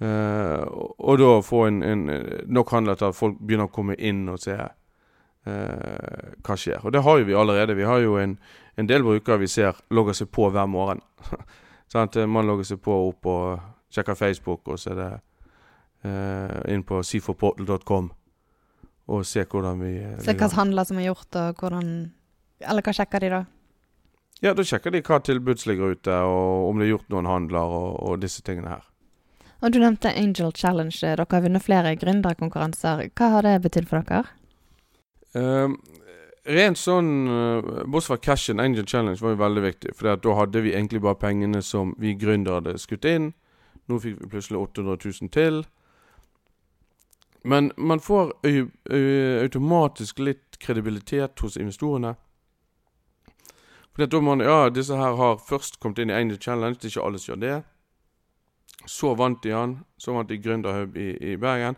Uh, 0.00 0.64
og 0.96 1.18
da 1.20 1.32
få 1.44 1.66
en, 1.68 1.82
en, 1.84 2.06
nok 2.48 2.70
handler 2.72 2.96
til 2.96 3.10
at 3.10 3.16
folk 3.16 3.36
begynner 3.40 3.68
å 3.68 3.74
komme 3.74 3.98
inn 4.00 4.22
og 4.32 4.40
se 4.40 4.56
uh, 4.56 6.30
hva 6.40 6.56
skjer. 6.56 6.80
Og 6.84 6.94
det 6.94 7.02
har 7.04 7.18
jo 7.20 7.26
vi 7.28 7.36
allerede. 7.36 7.76
Vi 7.76 7.88
har 7.88 8.00
jo 8.00 8.16
en, 8.20 8.38
en 8.80 8.88
del 8.88 9.04
brukere 9.04 9.42
vi 9.42 9.50
ser 9.50 9.80
logger 9.92 10.16
seg 10.16 10.30
på 10.32 10.48
hver 10.50 10.70
morgen. 10.70 11.04
Man 11.92 12.46
logger 12.46 12.64
seg 12.64 12.78
på 12.84 12.94
opp 13.08 13.26
og 13.26 13.60
sjekker 13.90 14.14
Facebook, 14.14 14.68
og 14.70 14.78
så 14.78 14.92
er 14.92 14.98
det 15.00 15.10
inn 16.70 16.84
på 16.86 17.02
siforportal.com 17.04 18.06
og 19.10 19.26
se 19.26 19.44
hvordan 19.44 19.80
vi 19.82 19.94
Se 20.20 20.30
hvilke 20.30 20.50
handler 20.54 20.86
som 20.88 21.00
er 21.00 21.08
gjort, 21.10 21.34
og 21.36 21.62
hvordan 21.62 21.88
Eller 22.60 22.84
hva 22.84 22.94
sjekker 22.94 23.24
de 23.24 23.32
da? 23.32 23.40
Ja, 24.40 24.54
da 24.56 24.64
sjekker 24.64 24.92
de 24.94 25.02
hva 25.04 25.18
tilbud 25.24 25.60
som 25.60 25.72
ligger 25.72 25.96
ute, 25.96 26.14
og 26.14 26.70
om 26.70 26.78
det 26.78 26.86
er 26.86 26.94
gjort 26.94 27.10
noen 27.12 27.28
handler, 27.28 27.74
og, 27.76 27.96
og 28.04 28.22
disse 28.22 28.44
tingene 28.44 28.72
her. 28.72 28.86
Og 29.60 29.72
Du 29.72 29.78
nevnte 29.78 30.12
Angel 30.16 30.52
Challenge. 30.56 30.96
Dere 31.00 31.26
har 31.30 31.42
vunnet 31.44 31.62
flere 31.62 31.96
gründerkonkurranser. 31.96 33.10
Hva 33.12 33.32
har 33.34 33.44
det 33.44 33.58
betydd 33.66 33.88
for 33.90 34.06
dere? 34.08 34.24
Uh, 35.36 35.76
rent 36.48 36.80
sånn 36.80 37.10
uh, 37.28 37.84
Bortsett 37.84 38.14
fra 38.14 38.16
cashen, 38.24 38.60
Angel 38.60 38.86
Challenge 38.88 39.20
var 39.20 39.34
jo 39.34 39.42
veldig 39.42 39.64
viktig. 39.66 39.92
For 39.98 40.16
da 40.16 40.36
hadde 40.38 40.62
vi 40.64 40.72
egentlig 40.72 41.02
bare 41.04 41.20
pengene 41.20 41.60
som 41.62 41.92
vi 42.00 42.14
gründere 42.16 42.62
hadde 42.62 42.80
skutt 42.80 43.04
inn. 43.04 43.34
Nå 43.90 44.00
fikk 44.00 44.22
vi 44.22 44.30
plutselig 44.32 44.62
800 44.62 44.96
000 45.20 45.34
til. 45.34 45.62
Men 47.44 47.70
man 47.76 48.00
får 48.00 48.34
automatisk 49.44 50.18
litt 50.20 50.58
kredibilitet 50.60 51.40
hos 51.40 51.56
investorene. 51.56 52.14
For 53.96 54.06
da 54.06 54.20
man, 54.24 54.40
ja, 54.44 54.68
disse 54.72 54.96
her 54.96 55.16
har 55.16 55.40
først 55.44 55.80
kommet 55.80 55.98
inn 55.98 56.12
i 56.12 56.16
Angel 56.16 56.38
Challenge, 56.40 56.76
det 56.76 56.88
er 56.88 56.92
ikke 56.94 57.06
alle 57.06 57.20
som 57.20 57.32
gjør 57.32 57.40
det. 57.44 57.56
Så 58.86 59.14
vant 59.14 59.42
de 59.42 59.52
han. 59.54 59.78
Så 60.00 60.14
vant 60.16 60.28
de 60.28 60.38
Gründerhub 60.40 60.96
i, 60.96 61.10
i 61.32 61.36
Bergen. 61.36 61.76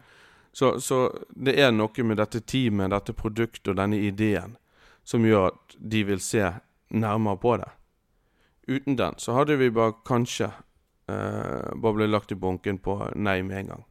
Så, 0.53 0.81
så, 0.81 1.07
det 1.29 1.57
er 1.61 1.73
noe 1.73 2.05
med 2.05 2.21
dette 2.21 2.43
teamet, 2.45 2.93
dette 2.93 3.15
produktet 3.17 3.73
og 3.73 3.79
denne 3.81 3.97
ideen 4.05 4.59
som 5.05 5.25
gjør 5.25 5.49
at 5.49 5.77
de 5.79 6.03
vil 6.07 6.21
se 6.23 6.45
nærmere 6.93 7.41
på 7.41 7.57
det. 7.63 7.71
Uten 8.69 8.99
den 8.99 9.17
så 9.19 9.35
hadde 9.35 9.57
vi 9.59 9.71
bare 9.75 9.97
kanskje 10.07 10.51
eh, 11.09 11.73
bare 11.75 11.97
blitt 11.97 12.13
lagt 12.13 12.33
i 12.33 12.39
bunken 12.39 12.79
på 12.79 12.99
nei 13.17 13.41
med 13.43 13.59
en 13.63 13.73
gang. 13.73 13.85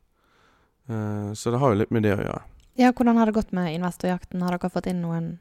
Eh, 0.87 1.33
så 1.33 1.51
det 1.51 1.59
har 1.59 1.73
jo 1.73 1.81
litt 1.81 1.91
med 1.91 2.05
det 2.05 2.13
å 2.15 2.21
gjøre. 2.21 2.43
Ja, 2.79 2.91
Hvordan 2.95 3.17
har 3.19 3.27
det 3.27 3.35
gått 3.35 3.51
med 3.51 3.73
investorjakten? 3.73 4.41
Har 4.41 4.55
dere 4.55 4.71
fått 4.71 4.87
inn 4.87 5.01
noen 5.03 5.33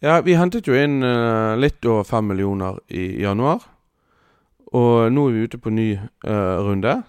Ja, 0.00 0.18
vi 0.24 0.34
hentet 0.34 0.66
jo 0.66 0.74
inn 0.74 1.02
eh, 1.04 1.56
litt 1.60 1.84
over 1.86 2.08
fem 2.08 2.26
millioner 2.32 2.80
i 2.88 3.22
januar. 3.22 3.62
Og 4.72 5.12
nå 5.12 5.28
er 5.28 5.32
vi 5.32 5.42
ute 5.42 5.58
på 5.58 5.70
ny 5.70 5.88
uh, 5.98 6.58
runde. 6.62 7.02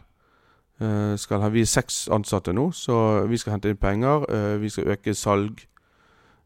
Uh, 0.81 1.41
ha, 1.41 1.49
vi 1.53 1.61
er 1.61 1.69
seks 1.69 2.07
ansatte 2.09 2.53
nå, 2.53 2.71
så 2.73 3.27
vi 3.29 3.37
skal 3.37 3.53
hente 3.55 3.69
inn 3.69 3.77
penger. 3.77 4.25
Uh, 4.25 4.55
vi 4.61 4.69
skal 4.69 4.95
øke 4.95 5.13
salg 5.13 5.67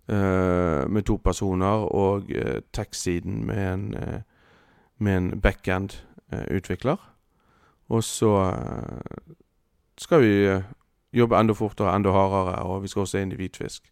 med 0.05 1.01
to 1.01 1.15
personer, 1.17 1.81
og 1.89 2.27
uh, 2.29 2.59
tech-siden 2.73 3.39
med 3.47 3.73
en, 3.73 3.85
uh, 3.97 5.07
en 5.15 5.31
backend-utvikler. 5.41 6.97
og 7.89 8.03
så 8.03 8.53
skal 9.97 10.21
vi 10.21 10.61
jobbe 11.13 11.39
enda 11.39 11.53
fortere, 11.53 11.95
enda 11.95 12.11
hardere, 12.11 12.61
og 12.63 12.83
vi 12.83 12.87
skal 12.87 13.01
også 13.01 13.17
inn 13.17 13.31
i 13.31 13.35
hvitfisk. 13.35 13.91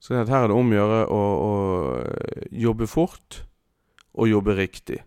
Så 0.00 0.14
her 0.14 0.34
er 0.36 0.48
det 0.48 0.56
om 0.56 0.72
å 0.72 0.74
gjøre 0.74 1.00
å 1.08 1.22
jobbe 2.50 2.86
fort 2.86 3.44
og 4.14 4.28
jobbe 4.28 4.56
riktig. 4.56 4.98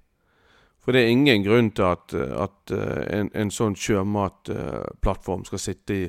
For 0.87 0.95
det 0.95 1.01
er 1.03 1.09
ingen 1.11 1.43
grunn 1.43 1.73
til 1.75 1.83
at, 1.83 2.13
at 2.15 2.71
eh, 2.71 2.99
en, 3.11 3.27
en, 3.35 3.49
sånn 3.51 3.73
sjømatplattform 3.75 5.41
skal 5.43 5.59
sitte 5.59 5.95
i 5.97 6.05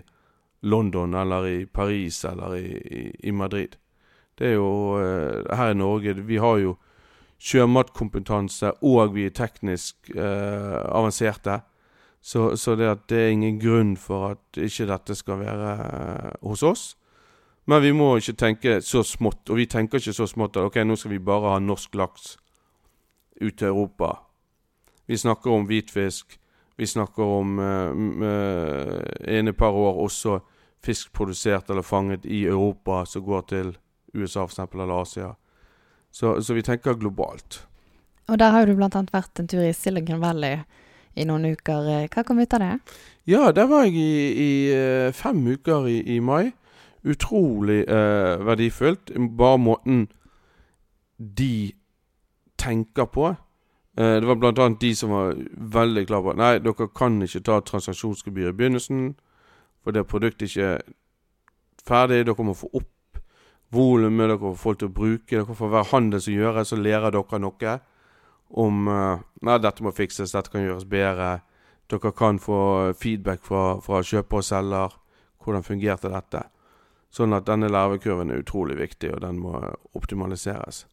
London 0.70 1.16
eller 1.18 1.48
i 1.50 1.64
Paris 1.66 2.20
eller 2.22 2.54
i, 2.54 2.76
i, 2.78 3.00
i 3.26 3.32
Madrid. 3.34 3.74
Det 4.38 4.52
er 4.52 4.54
jo 4.54 4.68
eh, 5.00 5.48
Her 5.50 5.72
i 5.72 5.78
Norge 5.80 6.14
Vi 6.28 6.38
har 6.38 6.60
jo 6.62 6.76
sjømatkompetanse, 7.42 8.70
og 8.86 9.16
vi 9.16 9.24
er 9.26 9.34
teknisk 9.34 10.12
eh, 10.14 10.78
avanserte. 10.86 11.58
Så, 12.22 12.54
så 12.54 12.76
det, 12.78 12.92
det, 13.10 13.18
er 13.18 13.34
ingen 13.34 13.58
grunn 13.58 13.96
for 13.98 14.36
at 14.36 14.62
ikke 14.62 14.86
dette 14.92 15.18
skal 15.18 15.42
være 15.42 15.74
eh, 15.88 16.30
hos 16.46 16.62
oss. 16.62 16.86
Men 17.66 17.82
vi 17.82 17.90
må 17.90 18.12
ikke 18.22 18.38
tenke 18.38 18.78
så 18.78 19.02
smått. 19.02 19.42
Og 19.50 19.58
vi 19.58 19.66
tenker 19.66 19.98
ikke 19.98 20.14
så 20.14 20.30
smått 20.30 20.54
at 20.54 20.70
ok, 20.70 20.80
nå 20.86 20.94
skal 20.94 21.16
vi 21.16 21.20
bare 21.34 21.56
ha 21.56 21.58
norsk 21.58 21.98
laks 21.98 22.36
ut 23.42 23.58
til 23.58 23.74
Europa 23.74 24.27
vi 25.08 25.16
snakker 25.18 25.50
om 25.50 25.66
hvitfisk. 25.66 26.36
Vi 26.78 26.86
snakker 26.86 27.22
om 27.22 27.58
uh, 27.58 29.02
en 29.24 29.54
par 29.54 29.74
år 29.74 30.02
også 30.04 30.38
fisk 30.84 31.12
produsert 31.12 31.70
eller 31.70 31.82
fanget 31.82 32.26
i 32.26 32.44
Europa 32.46 33.04
som 33.06 33.24
går 33.24 33.46
til 33.50 33.72
USA 34.14 34.44
for 34.44 34.52
eksempel, 34.52 34.80
eller 34.80 35.02
Asia. 35.02 35.32
Så, 36.10 36.42
så, 36.42 36.54
vi 36.54 36.62
tenker 36.62 36.94
globalt. 36.94 37.64
Og 38.28 38.38
der 38.38 38.52
har 38.52 38.66
du 38.66 38.74
bl.a. 38.76 39.02
vært 39.12 39.40
en 39.40 39.48
tur 39.48 39.64
i 39.64 39.72
Silicon 39.72 40.20
Valley 40.20 40.60
i 41.16 41.26
noen 41.28 41.48
uker. 41.50 41.88
Hva 42.12 42.24
kom 42.24 42.40
ut 42.40 42.54
av 42.54 42.62
det? 42.62 42.72
Ja, 43.28 43.50
der 43.52 43.68
var 43.68 43.88
jeg 43.88 43.96
i, 43.96 44.28
i 44.44 44.52
eh, 44.72 45.12
fem 45.16 45.40
uker 45.46 45.88
i, 45.88 45.98
i 46.16 46.20
mai. 46.20 46.52
Utrolig 47.08 47.84
uh, 47.88 48.38
verdifullt. 48.44 49.12
Bare 49.38 49.60
måten 49.60 50.06
de 51.18 51.72
tenker 52.58 53.08
på. 53.12 53.32
Eh, 53.98 54.20
det 54.20 54.26
var 54.26 54.36
bl.a. 54.36 54.68
de 54.80 54.96
som 54.96 55.10
var 55.10 55.34
veldig 55.56 56.04
klare 56.06 56.22
på 56.22 56.34
Nei, 56.38 56.52
dere 56.62 56.86
kan 56.94 57.16
ikke 57.24 57.42
ta 57.42 57.56
transaksjonsgebyr 57.66 58.52
i 58.52 58.54
begynnelsen, 58.54 59.08
for 59.82 59.96
det 59.96 60.04
produktet 60.06 60.46
ikke 60.46 60.68
er 60.76 60.84
ferdig. 61.82 62.20
Dere 62.28 62.46
må 62.46 62.54
få 62.54 62.70
opp 62.78 63.18
volumet, 63.74 64.28
dere 64.28 64.38
får 64.38 64.60
folk 64.60 64.78
til 64.78 64.92
å 64.92 64.94
bruke. 65.00 65.32
Dere 65.34 65.56
får 65.58 65.72
hver 65.72 65.90
handel 65.90 66.22
som 66.22 66.36
gjøres, 66.36 66.70
så 66.70 66.78
lærer 66.78 67.16
dere 67.16 67.40
noe 67.42 67.74
om 68.48 68.86
uh, 68.88 69.24
Nei, 69.44 69.56
dette 69.60 69.84
må 69.84 69.90
fikses, 69.92 70.32
dette 70.32 70.52
kan 70.52 70.62
gjøres 70.62 70.86
bedre. 70.88 71.40
Dere 71.90 72.12
kan 72.14 72.38
få 72.38 72.60
feedback 73.00 73.42
fra, 73.42 73.80
fra 73.82 74.04
kjøper 74.04 74.38
og 74.38 74.46
selger. 74.46 74.94
Hvordan 75.42 75.66
fungerte 75.66 76.12
dette? 76.12 76.44
Sånn 77.10 77.34
at 77.34 77.48
denne 77.48 77.70
lærekurven 77.72 78.30
er 78.30 78.44
utrolig 78.44 78.78
viktig, 78.78 79.10
og 79.16 79.24
den 79.24 79.42
må 79.42 79.58
optimaliseres. 79.98 80.84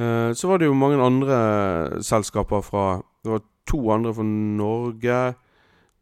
Eh, 0.00 0.32
så 0.32 0.48
var 0.48 0.58
det 0.58 0.68
jo 0.70 0.74
mange 0.74 1.02
andre 1.02 2.02
selskaper 2.02 2.62
fra 2.64 3.02
Det 3.24 3.30
var 3.30 3.42
to 3.68 3.90
andre 3.92 4.14
fra 4.14 4.22
Norge. 4.24 5.34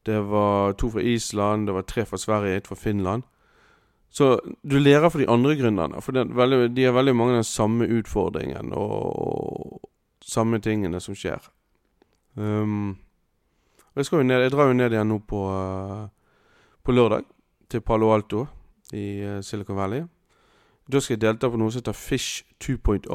Det 0.06 0.20
var 0.30 0.72
to 0.72 0.90
fra 0.90 1.00
Island, 1.00 1.66
det 1.66 1.74
var 1.74 1.82
tre 1.82 2.04
fra 2.04 2.16
Sverige, 2.16 2.56
ett 2.56 2.66
fra 2.66 2.76
Finland. 2.76 3.22
Så 4.10 4.40
du 4.62 4.78
lærer 4.78 5.08
for 5.08 5.18
de 5.18 5.28
andre 5.28 5.56
gründerne. 5.56 6.00
For 6.00 6.12
veldig, 6.12 6.76
de 6.76 6.84
har 6.84 6.92
veldig 6.92 7.16
mange 7.16 7.34
den 7.34 7.44
samme 7.44 7.84
utfordringen 7.84 8.72
og, 8.72 9.80
samme 10.22 10.60
tingene 10.60 11.00
som 11.00 11.14
skjer. 11.14 11.40
Um, 12.34 12.98
jeg, 13.96 14.24
ned, 14.24 14.40
jeg, 14.40 14.52
drar 14.52 14.68
jo 14.68 14.72
ned 14.72 14.92
igjen 14.92 15.08
nå 15.08 15.18
på, 15.18 15.42
uh, 15.48 16.08
på 16.84 16.92
lørdag, 16.92 17.24
til 17.70 17.80
Palo 17.80 18.12
Alto 18.14 18.46
i 18.92 19.24
uh, 19.24 19.40
Silicon 19.42 19.76
Valley. 19.76 20.04
Da 20.92 21.00
skal 21.00 21.16
jeg 21.16 21.20
delta 21.20 21.50
på 21.50 21.56
noe 21.56 21.72
som 21.72 21.82
heter 21.82 21.96
Fish 21.96 22.44
2.0 22.64 23.08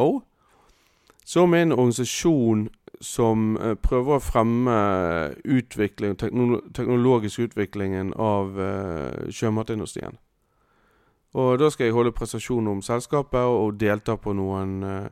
som 1.25 1.53
en 1.53 1.72
organisasjon 1.72 2.70
som 3.03 3.58
uh, 3.58 3.74
prøver 3.75 4.18
å 4.18 4.24
fremme 4.24 4.75
utvikling, 5.44 6.15
teknolo 6.20 6.62
teknologisk 6.75 7.48
utviklingen 7.48 8.13
av 8.20 8.60
uh, 8.60 9.32
sjømatindustrien. 9.32 10.18
Og 11.34 11.58
da 11.60 11.70
skal 11.74 11.89
jeg 11.89 11.96
holde 11.96 12.13
prestasjon 12.13 12.68
om 12.70 12.82
selskapet 12.86 13.42
og 13.50 13.80
delta 13.82 14.13
på 14.22 14.36
noen 14.38 14.84
eh, 14.86 15.08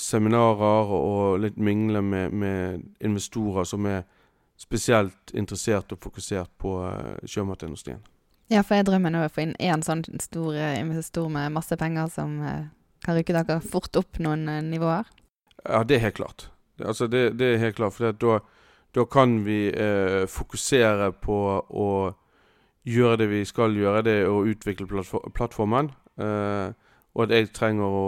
seminarer 0.00 0.88
og 0.96 1.42
litt 1.44 1.58
mingle 1.60 2.00
med, 2.00 2.32
med, 2.32 2.86
investorer 3.04 3.68
som 3.68 3.84
er 3.84 4.06
spesielt 4.56 5.34
interessert 5.36 5.92
og 5.92 6.00
fokusert 6.00 6.48
på 6.56 6.78
sjømatindustrien. 7.28 8.00
Ja, 8.48 8.62
for 8.64 8.78
jeg 8.78 8.88
drømmer 8.88 9.12
nå 9.12 9.26
å 9.26 9.28
få 9.28 9.44
inn 9.44 9.52
én 9.60 9.84
sånn 9.84 10.00
stor 10.24 10.56
investor 10.80 11.28
med 11.28 11.52
masse 11.52 11.76
penger 11.76 12.08
som 12.08 12.40
kan 13.06 13.16
rykke 13.16 13.36
dere 13.36 13.62
fort 13.62 13.96
opp 13.98 14.20
noen 14.22 14.48
eh, 14.50 14.64
nivåer? 14.66 15.08
Ja, 15.62 15.82
det 15.86 15.98
er 15.98 16.06
helt 16.08 16.20
klart. 16.20 16.48
Altså, 16.82 17.08
det, 17.08 17.38
det 17.40 17.54
er 17.54 17.62
helt 17.62 17.78
klart. 17.78 17.96
For 17.96 18.12
da, 18.12 18.40
Da 18.96 19.04
kan 19.04 19.44
vi 19.44 19.68
eh, 19.68 20.24
fokusere 20.26 21.10
på 21.20 21.36
å 21.68 21.88
gjøre 22.86 23.16
det 23.16 23.26
vi 23.28 23.44
skal 23.44 23.74
gjøre, 23.76 24.02
det 24.06 24.12
er 24.22 24.30
å 24.30 24.44
utvikle 24.46 24.86
plattformen. 25.34 25.90
Eh, 26.16 26.70
og 27.16 27.24
at 27.24 27.32
jeg 27.32 27.52
trenger 27.56 27.84
å 27.84 28.06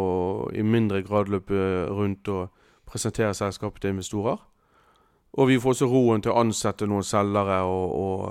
i 0.53 0.63
mindre 0.63 1.03
grad 1.03 1.29
løpe 1.33 1.89
rundt 1.89 2.29
og 2.29 2.49
presentere 2.89 3.35
selskapet 3.35 3.83
til 3.83 3.97
investorer. 3.97 4.39
Og 5.33 5.49
vi 5.49 5.59
får 5.61 5.77
også 5.77 5.89
roen 5.89 6.25
til 6.25 6.33
å 6.33 6.41
ansette 6.41 6.89
noen 6.89 7.05
selgere 7.05 7.61
og, 7.69 7.93
og, 7.99 8.25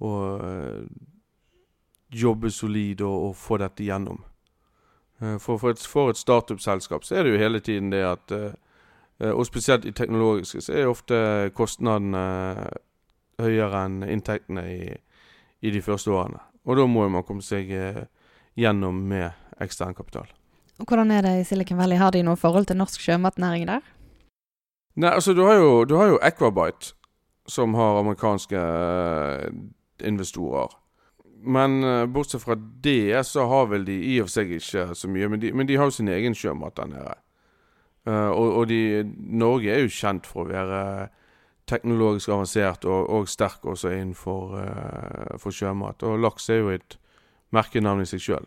og, 0.00 0.08
og 0.08 0.46
eh, 0.48 0.80
jobbe 2.24 2.50
solid 2.50 3.04
og, 3.04 3.28
og, 3.28 3.36
få 3.36 3.60
dette 3.60 3.84
gjennom. 3.84 4.22
Eh, 5.22 5.38
for, 5.38 5.58
for 5.58 5.70
et, 5.70 5.80
for 5.80 6.10
et 6.10 6.20
startup-selskap 6.20 7.04
så 7.04 7.16
er 7.16 7.24
det 7.24 7.34
jo 7.34 7.42
hele 7.42 7.60
tiden 7.60 7.92
det 7.92 8.04
at 8.04 8.38
Og 9.16 9.46
spesielt 9.46 9.86
i 9.88 9.94
teknologiske 9.96 10.60
så 10.60 10.72
er 10.76 10.90
ofte 10.90 11.50
kostnadene 11.56 12.20
høyere 13.40 13.78
enn 13.86 14.02
inntektene 14.04 14.64
i, 14.68 14.90
i 15.64 15.70
de 15.72 15.80
første 15.80 16.12
årene. 16.12 16.42
Og 16.68 16.76
da 16.76 16.84
må 16.84 17.08
man 17.08 17.24
komme 17.24 17.40
seg 17.40 17.72
gjennom 18.60 18.98
med 19.08 19.32
ekstern 19.64 19.96
kapital. 19.96 20.28
Og 20.78 20.84
Hvordan 20.84 21.10
er 21.10 21.24
det 21.24 21.40
i 21.40 21.44
Silicon 21.44 21.78
Valley? 21.78 21.96
Har 21.96 22.12
de 22.12 22.22
noe 22.22 22.36
forhold 22.36 22.68
til 22.68 22.76
norsk 22.76 23.00
sjømatnæring 23.00 23.66
der? 23.68 23.80
Nei, 24.96 25.10
altså 25.12 25.32
du 25.32 25.44
har 25.44 25.54
jo, 25.54 25.84
du 25.84 25.96
har 25.96 26.06
jo 26.12 26.18
Aquabite, 26.22 26.92
som 27.48 27.74
har 27.74 28.00
amerikanske 28.00 28.60
investorer. 30.04 30.72
Men 31.46 31.78
uh, 31.84 32.06
bortsett 32.10 32.42
fra 32.42 32.56
det, 32.58 33.22
så 33.28 33.46
har 33.50 33.70
vel 33.70 33.86
de 33.86 33.96
i 34.14 34.16
og 34.22 34.28
for 34.28 34.38
seg 34.38 34.56
ikke 34.58 34.88
så 34.98 35.10
mye. 35.10 35.30
Men 35.32 35.42
de, 35.42 35.52
men 35.54 35.68
de 35.68 35.78
har 35.78 35.88
jo 35.88 35.96
sin 35.98 36.10
egen 36.12 36.34
sjømat 36.36 36.76
der 36.80 36.90
nede. 36.90 37.14
Uh, 38.06 38.30
og, 38.30 38.48
og 38.62 38.66
de, 38.70 38.80
Norge 39.14 39.72
er 39.72 39.84
jo 39.84 39.94
kjent 39.94 40.28
for 40.28 40.46
å 40.46 40.50
være 40.50 40.82
teknologisk 41.66 42.30
avansert 42.30 42.84
og, 42.86 43.08
og 43.10 43.30
sterk 43.30 43.64
også 43.66 43.90
innenfor 43.90 44.52
for 45.42 45.50
sjømat. 45.50 46.04
Og 46.06 46.20
laks 46.22 46.46
er 46.54 46.60
jo 46.60 46.68
et 46.70 46.94
merkenavn 47.54 48.04
i 48.04 48.06
seg 48.06 48.22
sjøl. 48.22 48.46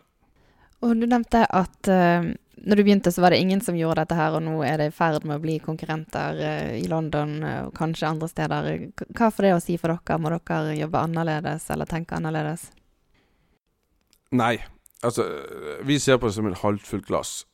Og 0.80 0.96
du 0.96 1.04
nevnte 1.04 1.42
at 1.44 1.90
uh, 1.92 2.30
når 2.60 2.76
du 2.76 2.84
begynte, 2.84 3.12
så 3.12 3.22
var 3.24 3.32
det 3.32 3.40
ingen 3.40 3.60
som 3.60 3.76
gjorde 3.76 4.02
dette 4.02 4.16
her, 4.16 4.34
og 4.36 4.44
nå 4.44 4.58
er 4.64 4.80
det 4.80 4.90
i 4.90 4.96
ferd 4.96 5.24
med 5.28 5.38
å 5.38 5.42
bli 5.42 5.58
konkurrenter 5.64 6.40
uh, 6.40 6.72
i 6.76 6.86
London 6.88 7.38
uh, 7.44 7.66
og 7.68 7.74
kanskje 7.76 8.08
andre 8.08 8.28
steder. 8.28 8.70
Hva 9.16 9.30
får 9.32 9.46
det 9.46 9.54
å 9.56 9.62
si 9.64 9.76
for 9.80 9.92
dere? 9.92 10.20
Må 10.20 10.32
dere 10.32 10.76
jobbe 10.78 11.04
annerledes 11.04 11.68
eller 11.72 11.88
tenke 11.88 12.16
annerledes? 12.16 12.70
Nei, 14.32 14.58
altså 15.02 15.24
Vi 15.82 15.98
ser 15.98 16.16
på 16.16 16.26
det 16.26 16.34
som 16.34 16.46
et 16.46 16.58
halvt 16.58 17.06
glass. 17.06 17.46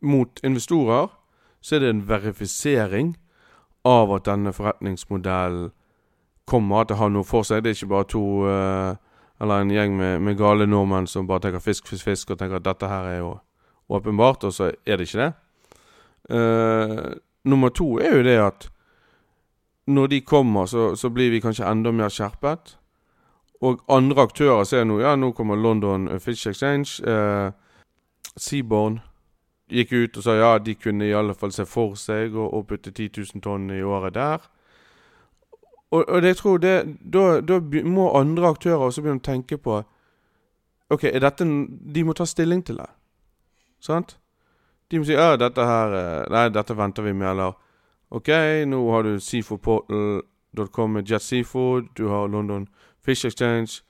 mot 0.00 0.40
investorer 0.44 1.08
så 1.60 1.74
er 1.76 1.80
det 1.80 1.90
en 1.90 2.08
verifisering 2.08 3.16
av 3.84 4.12
at 4.12 4.26
denne 4.26 4.52
forretningsmodellen 4.52 5.70
kommer, 6.46 6.80
at 6.80 6.88
det 6.88 6.96
har 6.96 7.08
noe 7.08 7.24
for 7.24 7.42
seg. 7.42 7.62
Det 7.64 7.70
er 7.70 7.74
ikke 7.74 7.88
bare 7.88 8.04
to 8.04 8.24
eller 9.40 9.60
en 9.60 9.70
gjeng 9.70 9.96
med, 9.96 10.20
med, 10.20 10.36
gale 10.38 10.66
nordmenn 10.66 11.08
som 11.10 11.26
bare 11.26 11.46
tenker 11.46 11.62
fisk, 11.62 11.88
fisk, 11.88 12.04
fisk, 12.04 12.30
og 12.30 12.38
tenker 12.38 12.60
at 12.60 12.66
dette 12.66 12.88
her 12.88 13.08
er 13.10 13.18
jo 13.18 13.32
åpenbart, 13.92 14.44
og 14.44 14.54
så 14.54 14.70
er 14.86 15.00
det 15.00 15.08
ikke 15.08 15.24
det. 15.24 15.32
Uh, 16.30 17.12
nummer 17.44 17.68
to 17.68 17.98
er 18.00 18.16
jo 18.16 18.22
det 18.24 18.38
at 18.40 18.68
når 19.86 20.06
de 20.06 20.20
kommer, 20.24 20.66
så, 20.66 20.94
så, 20.96 21.10
blir 21.12 21.30
vi 21.30 21.42
kanskje 21.44 21.66
enda 21.68 21.92
mer 21.92 22.08
skjerpet. 22.08 22.78
Og 23.64 23.80
andre 23.88 24.26
aktører 24.28 24.64
ser 24.68 24.84
nå 24.84 24.98
Ja, 25.00 25.14
nå 25.16 25.32
kommer 25.32 25.56
London 25.56 26.08
Fish 26.20 26.48
Exchange. 26.48 27.00
Eh, 27.08 27.52
Seaborn 28.36 29.00
gikk 29.70 29.92
ut 29.92 30.18
og 30.18 30.26
sa 30.26 30.34
ja, 30.36 30.50
de 30.58 30.74
kunne 30.76 31.06
i 31.06 31.14
alle 31.16 31.34
fall 31.34 31.52
se 31.54 31.64
for 31.68 31.94
seg 31.96 32.34
å, 32.36 32.48
å 32.52 32.62
putte 32.68 32.92
10 32.92 33.14
000 33.16 33.42
tonn 33.44 33.70
i 33.72 33.80
året 33.82 34.14
der. 34.18 34.44
Og, 35.94 36.02
og 36.02 36.26
jeg 36.26 36.36
tror 36.36 36.58
det 36.58 36.74
da, 37.00 37.40
da, 37.40 37.60
må 37.86 38.10
andre 38.18 38.50
aktører 38.50 38.88
også 38.88 39.04
begynne 39.04 39.22
å 39.22 39.28
tenke 39.30 39.58
på 39.62 39.80
OK, 40.92 41.06
er 41.08 41.22
dette 41.22 41.46
De 41.94 42.04
må 42.04 42.12
ta 42.12 42.26
stilling 42.28 42.60
til 42.66 42.76
det. 42.82 42.90
Sant? 43.80 44.18
De 44.90 45.00
må 45.00 45.06
si 45.08 45.16
ja, 45.16 45.36
dette 45.40 45.64
her 45.64 45.94
eh, 45.96 46.24
Nei, 46.34 46.48
dette 46.52 46.76
venter 46.76 47.06
vi 47.06 47.14
med, 47.16 47.30
eller 47.30 47.54
OK, 48.14 48.30
nå 48.68 48.82
har 48.92 49.06
du 49.06 49.16
seafoodportal.com 49.22 50.98
med 50.98 51.08
Jet 51.08 51.24
du 51.96 52.04
har 52.08 52.28
London 52.28 52.68
Fish 53.04 53.26
Exchange. 53.26 53.82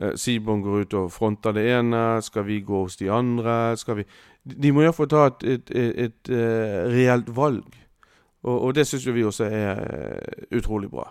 Eh, 0.00 0.12
går 0.40 0.80
ut 0.80 0.94
og 0.94 1.12
fronter 1.12 1.52
det 1.52 1.66
ene. 1.78 2.22
Skal 2.22 2.46
vi 2.46 2.60
gå 2.60 2.82
hos 2.82 2.96
de 2.96 3.10
andre? 3.10 3.76
Skal 3.76 3.96
vi 3.96 4.04
De 4.44 4.72
må 4.72 4.82
iallfall 4.82 5.08
ta 5.08 5.26
et, 5.26 5.42
et, 5.44 5.70
et, 5.70 5.98
et 5.98 6.30
uh, 6.32 6.88
reelt 6.88 7.36
valg. 7.36 7.76
Og, 8.42 8.62
og 8.62 8.74
det 8.74 8.86
syns 8.86 9.06
vi 9.06 9.24
også 9.24 9.44
er 9.44 9.76
uh, 9.76 10.56
utrolig 10.56 10.90
bra. 10.90 11.10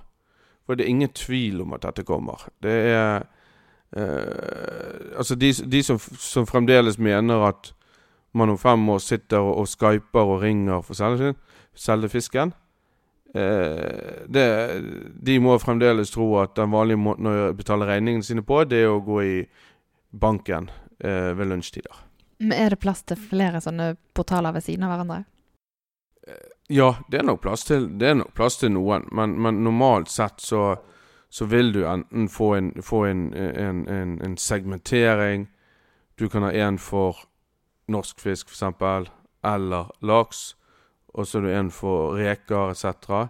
For 0.69 0.77
det 0.77 0.85
er 0.85 0.93
ingen 0.93 1.09
tvil 1.09 1.62
om 1.62 1.73
at 1.73 1.81
dette 1.81 2.03
kommer. 2.05 2.43
Det 2.62 2.71
er 2.71 3.23
eh, 3.97 5.17
Altså, 5.17 5.35
de, 5.35 5.49
de 5.71 5.83
som, 5.83 5.97
som, 5.97 6.45
fremdeles 6.45 6.99
mener 6.99 7.41
at 7.47 7.73
man 8.33 8.49
om 8.49 8.57
fem 8.57 8.89
år 8.89 8.97
sitter 8.97 9.38
og, 9.38 9.57
og 9.57 9.67
skyper 9.67 10.19
og 10.19 10.41
ringer 10.43 10.81
for 10.85 10.93
å 10.93 11.33
selge 11.73 12.09
fisken 12.13 12.53
eh, 12.53 12.68
det, 13.29 14.45
De 15.21 15.35
må 15.39 15.53
fremdeles 15.61 16.09
tro 16.09 16.31
at 16.41 16.55
den 16.57 16.71
vanlige 16.73 16.97
måten 16.97 17.29
å 17.29 17.33
betale 17.53 17.85
regningene 17.85 18.25
sine 18.25 18.41
på, 18.41 18.63
det 18.65 18.79
er 18.83 18.89
å 18.89 19.03
gå 19.05 19.19
i 19.21 19.35
banken 20.09 20.71
eh, 20.99 21.35
ved 21.37 21.51
lunsjtider. 21.51 22.05
Men 22.39 22.57
Er 22.57 22.73
det 22.73 22.79
plass 22.81 23.03
til 23.03 23.19
flere 23.19 23.61
sånne 23.61 23.91
portaler 24.17 24.55
ved 24.55 24.65
siden 24.65 24.87
av 24.87 24.95
hverandre? 24.95 25.23
Ja, 26.69 26.95
det 27.11 27.17
er 27.17 27.23
nok 27.25 27.41
plass 27.41 27.63
til, 27.65 27.87
nok 27.89 28.33
plass 28.37 28.59
til 28.61 28.71
noen, 28.75 29.07
men, 29.11 29.33
men, 29.41 29.63
normalt 29.65 30.11
sett 30.13 30.41
så, 30.41 30.75
så 31.29 31.47
vil 31.49 31.73
du 31.73 31.81
enten 31.89 32.29
få, 32.29 32.53
en, 32.59 32.69
få 32.85 33.05
en, 33.09 33.23
en, 33.33 33.87
en, 34.21 34.37
segmentering. 34.37 35.47
Du 36.19 36.27
kan 36.29 36.45
ha 36.45 36.51
en 36.53 36.77
for 36.77 37.25
norsk 37.89 38.21
fisk, 38.21 38.53
f.eks., 38.53 39.09
eller 39.43 39.89
laks. 40.05 40.53
Og 41.13 41.28
så 41.28 41.39
er 41.39 41.48
det 41.48 41.58
en 41.58 41.72
for 41.74 42.15
reker 42.19 42.74
etc. 42.74 43.30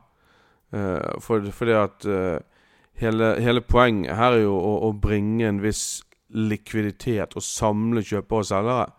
Eh, 0.75 1.19
for, 1.23 1.45
fordi 1.55 1.75
at 1.79 2.05
uh, 2.05 2.37
hele, 2.99 3.33
hele, 3.41 3.61
poenget 3.61 4.17
her 4.19 4.37
er 4.37 4.43
jo 4.43 4.55
å, 4.57 4.73
å, 4.89 4.93
bringe 4.93 5.47
en 5.47 5.61
viss 5.63 6.01
likviditet 6.29 7.33
og 7.39 7.45
samle 7.45 8.03
kjøpere 8.05 8.43
og 8.43 8.49
selgere. 8.49 8.89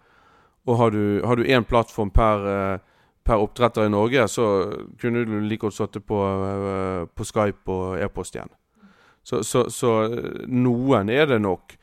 Og 0.69 0.81
har 0.81 1.37
du 1.39 1.45
én 1.45 1.67
plattform 1.69 2.11
per 2.15 2.47
uh, 2.47 2.91
per 3.31 3.43
oppdretter 3.45 3.87
i 3.87 3.93
Norge, 3.93 4.29
så 4.29 4.45
kunne 5.01 5.25
du 5.25 5.37
like 5.41 5.63
godt 5.63 5.77
sittet 5.77 6.07
på, 6.07 6.19
på, 7.15 7.27
Skype 7.27 7.71
og 7.71 8.01
e-post 8.03 8.35
igjen. 8.37 8.51
Så, 9.23 9.43
så, 9.45 9.67
så, 9.71 9.93
eh, 10.09 10.47
noen 10.49 11.13
er 11.13 11.29
det 11.29 11.43
nok 11.45 11.77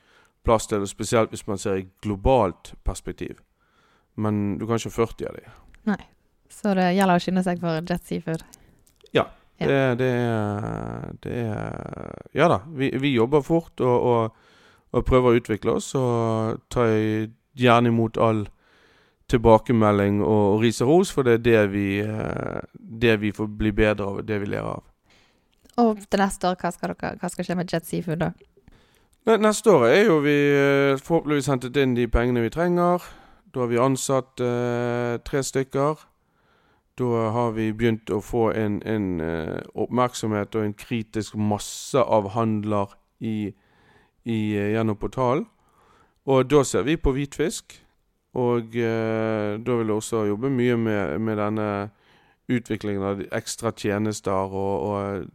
plass 0.47 0.67
til, 0.67 0.83
spesielt 0.89 1.31
hvis 1.31 1.45
man 1.47 1.61
ser 1.61 1.79
i 1.79 1.87
globalt 2.03 2.73
perspektiv. 2.87 3.39
Men 4.17 4.57
du 4.57 4.65
kan 4.65 4.81
ikke 4.81 4.89
ha 4.89 5.05
40 5.05 5.29
av 5.29 5.37
dem. 5.37 5.57
Nei. 5.91 6.01
Så 6.49 6.73
det 6.77 6.91
gjelder 6.95 7.19
å 7.19 7.23
skynde 7.23 7.43
seg 7.45 7.61
for 7.61 7.81
Jet 7.81 8.05
Seafood? 8.07 8.43
Ja. 9.15 9.27
ja. 9.61 9.67
Det, 9.67 9.79
det, 10.01 10.11
det, 11.23 11.37
Ja 12.37 12.49
da. 12.51 12.61
Vi, 12.67 12.91
vi 13.01 13.13
jobber 13.15 13.45
fort 13.45 13.81
og, 13.83 13.97
og, 14.11 14.53
og, 14.91 15.05
prøver 15.05 15.31
å 15.31 15.41
utvikle 15.41 15.77
oss. 15.77 15.93
Og 15.99 16.61
tar 16.73 16.93
gjerne 17.57 17.93
imot 17.93 18.19
all 18.21 18.45
tilbakemelding 19.27 20.21
og 20.23 20.61
ris 20.63 20.79
og 20.85 20.91
ros, 20.91 21.09
for 21.11 21.27
det 21.27 21.39
er 21.39 21.41
det 21.43 21.63
vi, 21.73 21.87
eh, 21.99 22.61
det 22.73 23.17
vi 23.19 23.33
får 23.35 23.49
bli 23.59 23.73
bedre 23.75 24.05
av, 24.07 24.21
det 24.23 24.37
vi 24.39 24.53
lærer 24.53 24.77
av. 24.77 24.85
Og 25.83 25.99
til 26.09 26.21
neste 26.21 26.47
år, 26.47 26.55
hva 26.61 26.71
skal, 26.73 26.93
dere, 26.95 27.17
hva 27.19 27.29
skal 27.29 27.45
skje 27.45 27.57
med 27.59 27.73
Jet 27.73 27.89
Seafood 27.89 28.23
da? 28.23 28.31
Neste 29.27 29.73
år 29.75 29.83
er 29.89 30.05
jo 30.07 30.21
vi 30.23 30.35
eh, 30.55 30.99
forhåpentligvis 31.03 31.49
hentet 31.51 31.77
inn 31.81 31.97
de 31.97 32.07
pengene 32.07 32.45
vi 32.45 32.53
trenger. 32.53 33.03
Da 33.51 33.65
har 33.65 33.67
vi 33.67 33.81
ansatt 33.83 34.39
eh, 34.39 35.17
tre 35.27 35.41
stykker. 35.43 35.99
Da 36.97 37.29
har 37.29 37.51
vi 37.53 37.69
begynt 37.77 38.09
å 38.09 38.21
få 38.25 38.47
en, 38.57 38.79
en 38.81 39.19
uh, 39.21 39.59
oppmerksomhet 39.77 40.55
og 40.57 40.65
en 40.65 40.73
kritisk 40.73 41.35
masse 41.37 42.01
av 42.01 42.31
handler 42.33 42.95
i, 43.21 43.51
i, 44.25 44.39
uh, 44.57 44.69
gjennom 44.73 44.97
portalen. 44.97 45.45
Og 46.25 46.49
da 46.49 46.63
ser 46.65 46.87
vi 46.87 46.97
på 46.97 47.13
hvitfisk. 47.13 47.77
Og 48.37 48.73
uh, 48.73 49.57
da 49.61 49.77
vil 49.77 49.93
jeg 49.93 50.01
også 50.01 50.23
jobbe 50.31 50.49
mye 50.49 50.77
med, 50.77 51.19
med 51.21 51.37
denne 51.37 51.67
utviklingen 52.49 53.05
av 53.05 53.21
ekstra 53.29 53.71
tjenester. 53.77 54.33
Og, 54.49 54.89
og, 54.89 55.27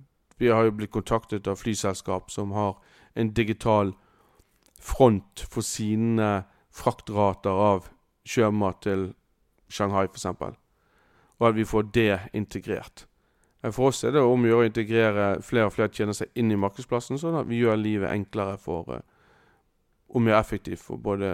vi 0.42 0.50
har 0.50 0.66
jo 0.66 0.74
blitt 0.74 0.90
kontaktet 0.90 1.46
av 1.46 1.60
flyselskap 1.60 2.32
som 2.34 2.50
har 2.56 2.74
en 3.14 3.30
digital 3.30 3.92
front 4.82 5.44
for 5.46 5.62
sine 5.62 6.32
fraktrater 6.74 7.62
av 7.70 7.86
sjømat 8.26 8.82
til 8.82 9.12
Shanghai 9.70 10.08
f.eks. 10.10 10.58
Og 11.42 11.48
at 11.50 11.56
vi 11.58 11.66
får 11.66 11.88
det 11.90 12.20
integrert. 12.38 13.08
For 13.70 13.90
oss 13.90 14.02
er 14.06 14.14
det 14.14 14.22
om 14.22 14.42
å 14.42 14.48
gjøre 14.48 14.64
å 14.64 14.70
integrere 14.70 15.26
flere 15.42 15.68
og 15.68 15.74
flere 15.74 15.90
tjenester 15.94 16.30
inn 16.38 16.50
i 16.50 16.58
markedsplassen, 16.58 17.18
sånn 17.18 17.38
at 17.38 17.50
vi 17.50 17.60
gjør 17.62 17.78
livet 17.78 18.10
enklere 18.10 18.56
for 18.58 18.88
uh, 18.90 19.02
og 20.12 20.22
mer 20.22 20.36
effektivt 20.38 20.82
for 20.84 21.00
både 21.00 21.30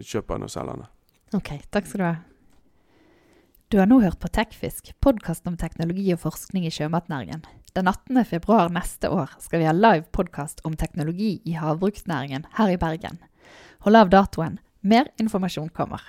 kjøperne 0.00 0.48
og 0.48 0.52
selgerne. 0.52 0.88
Ok, 1.36 1.52
takk 1.72 1.88
skal 1.88 2.00
du 2.00 2.06
ha. 2.06 2.16
Du 3.68 3.76
har 3.76 3.88
nå 3.90 3.98
hørt 4.00 4.16
på 4.22 4.30
Tekfisk, 4.32 4.94
podkast 5.04 5.44
om 5.50 5.58
teknologi 5.60 6.06
og 6.14 6.22
forskning 6.22 6.64
i 6.64 6.72
sjømatnæringen. 6.72 7.42
Den 7.76 7.90
18. 7.90 8.22
februar 8.24 8.72
neste 8.72 9.10
år 9.12 9.34
skal 9.44 9.60
vi 9.60 9.68
ha 9.68 9.74
live 9.76 10.06
podkast 10.16 10.62
om 10.64 10.78
teknologi 10.80 11.34
i 11.44 11.58
havbruksnæringen 11.60 12.48
her 12.56 12.72
i 12.72 12.78
Bergen. 12.80 13.20
Hold 13.84 14.00
av 14.00 14.14
datoen. 14.14 14.56
Mer 14.80 15.12
informasjon 15.20 15.68
kommer. 15.76 16.00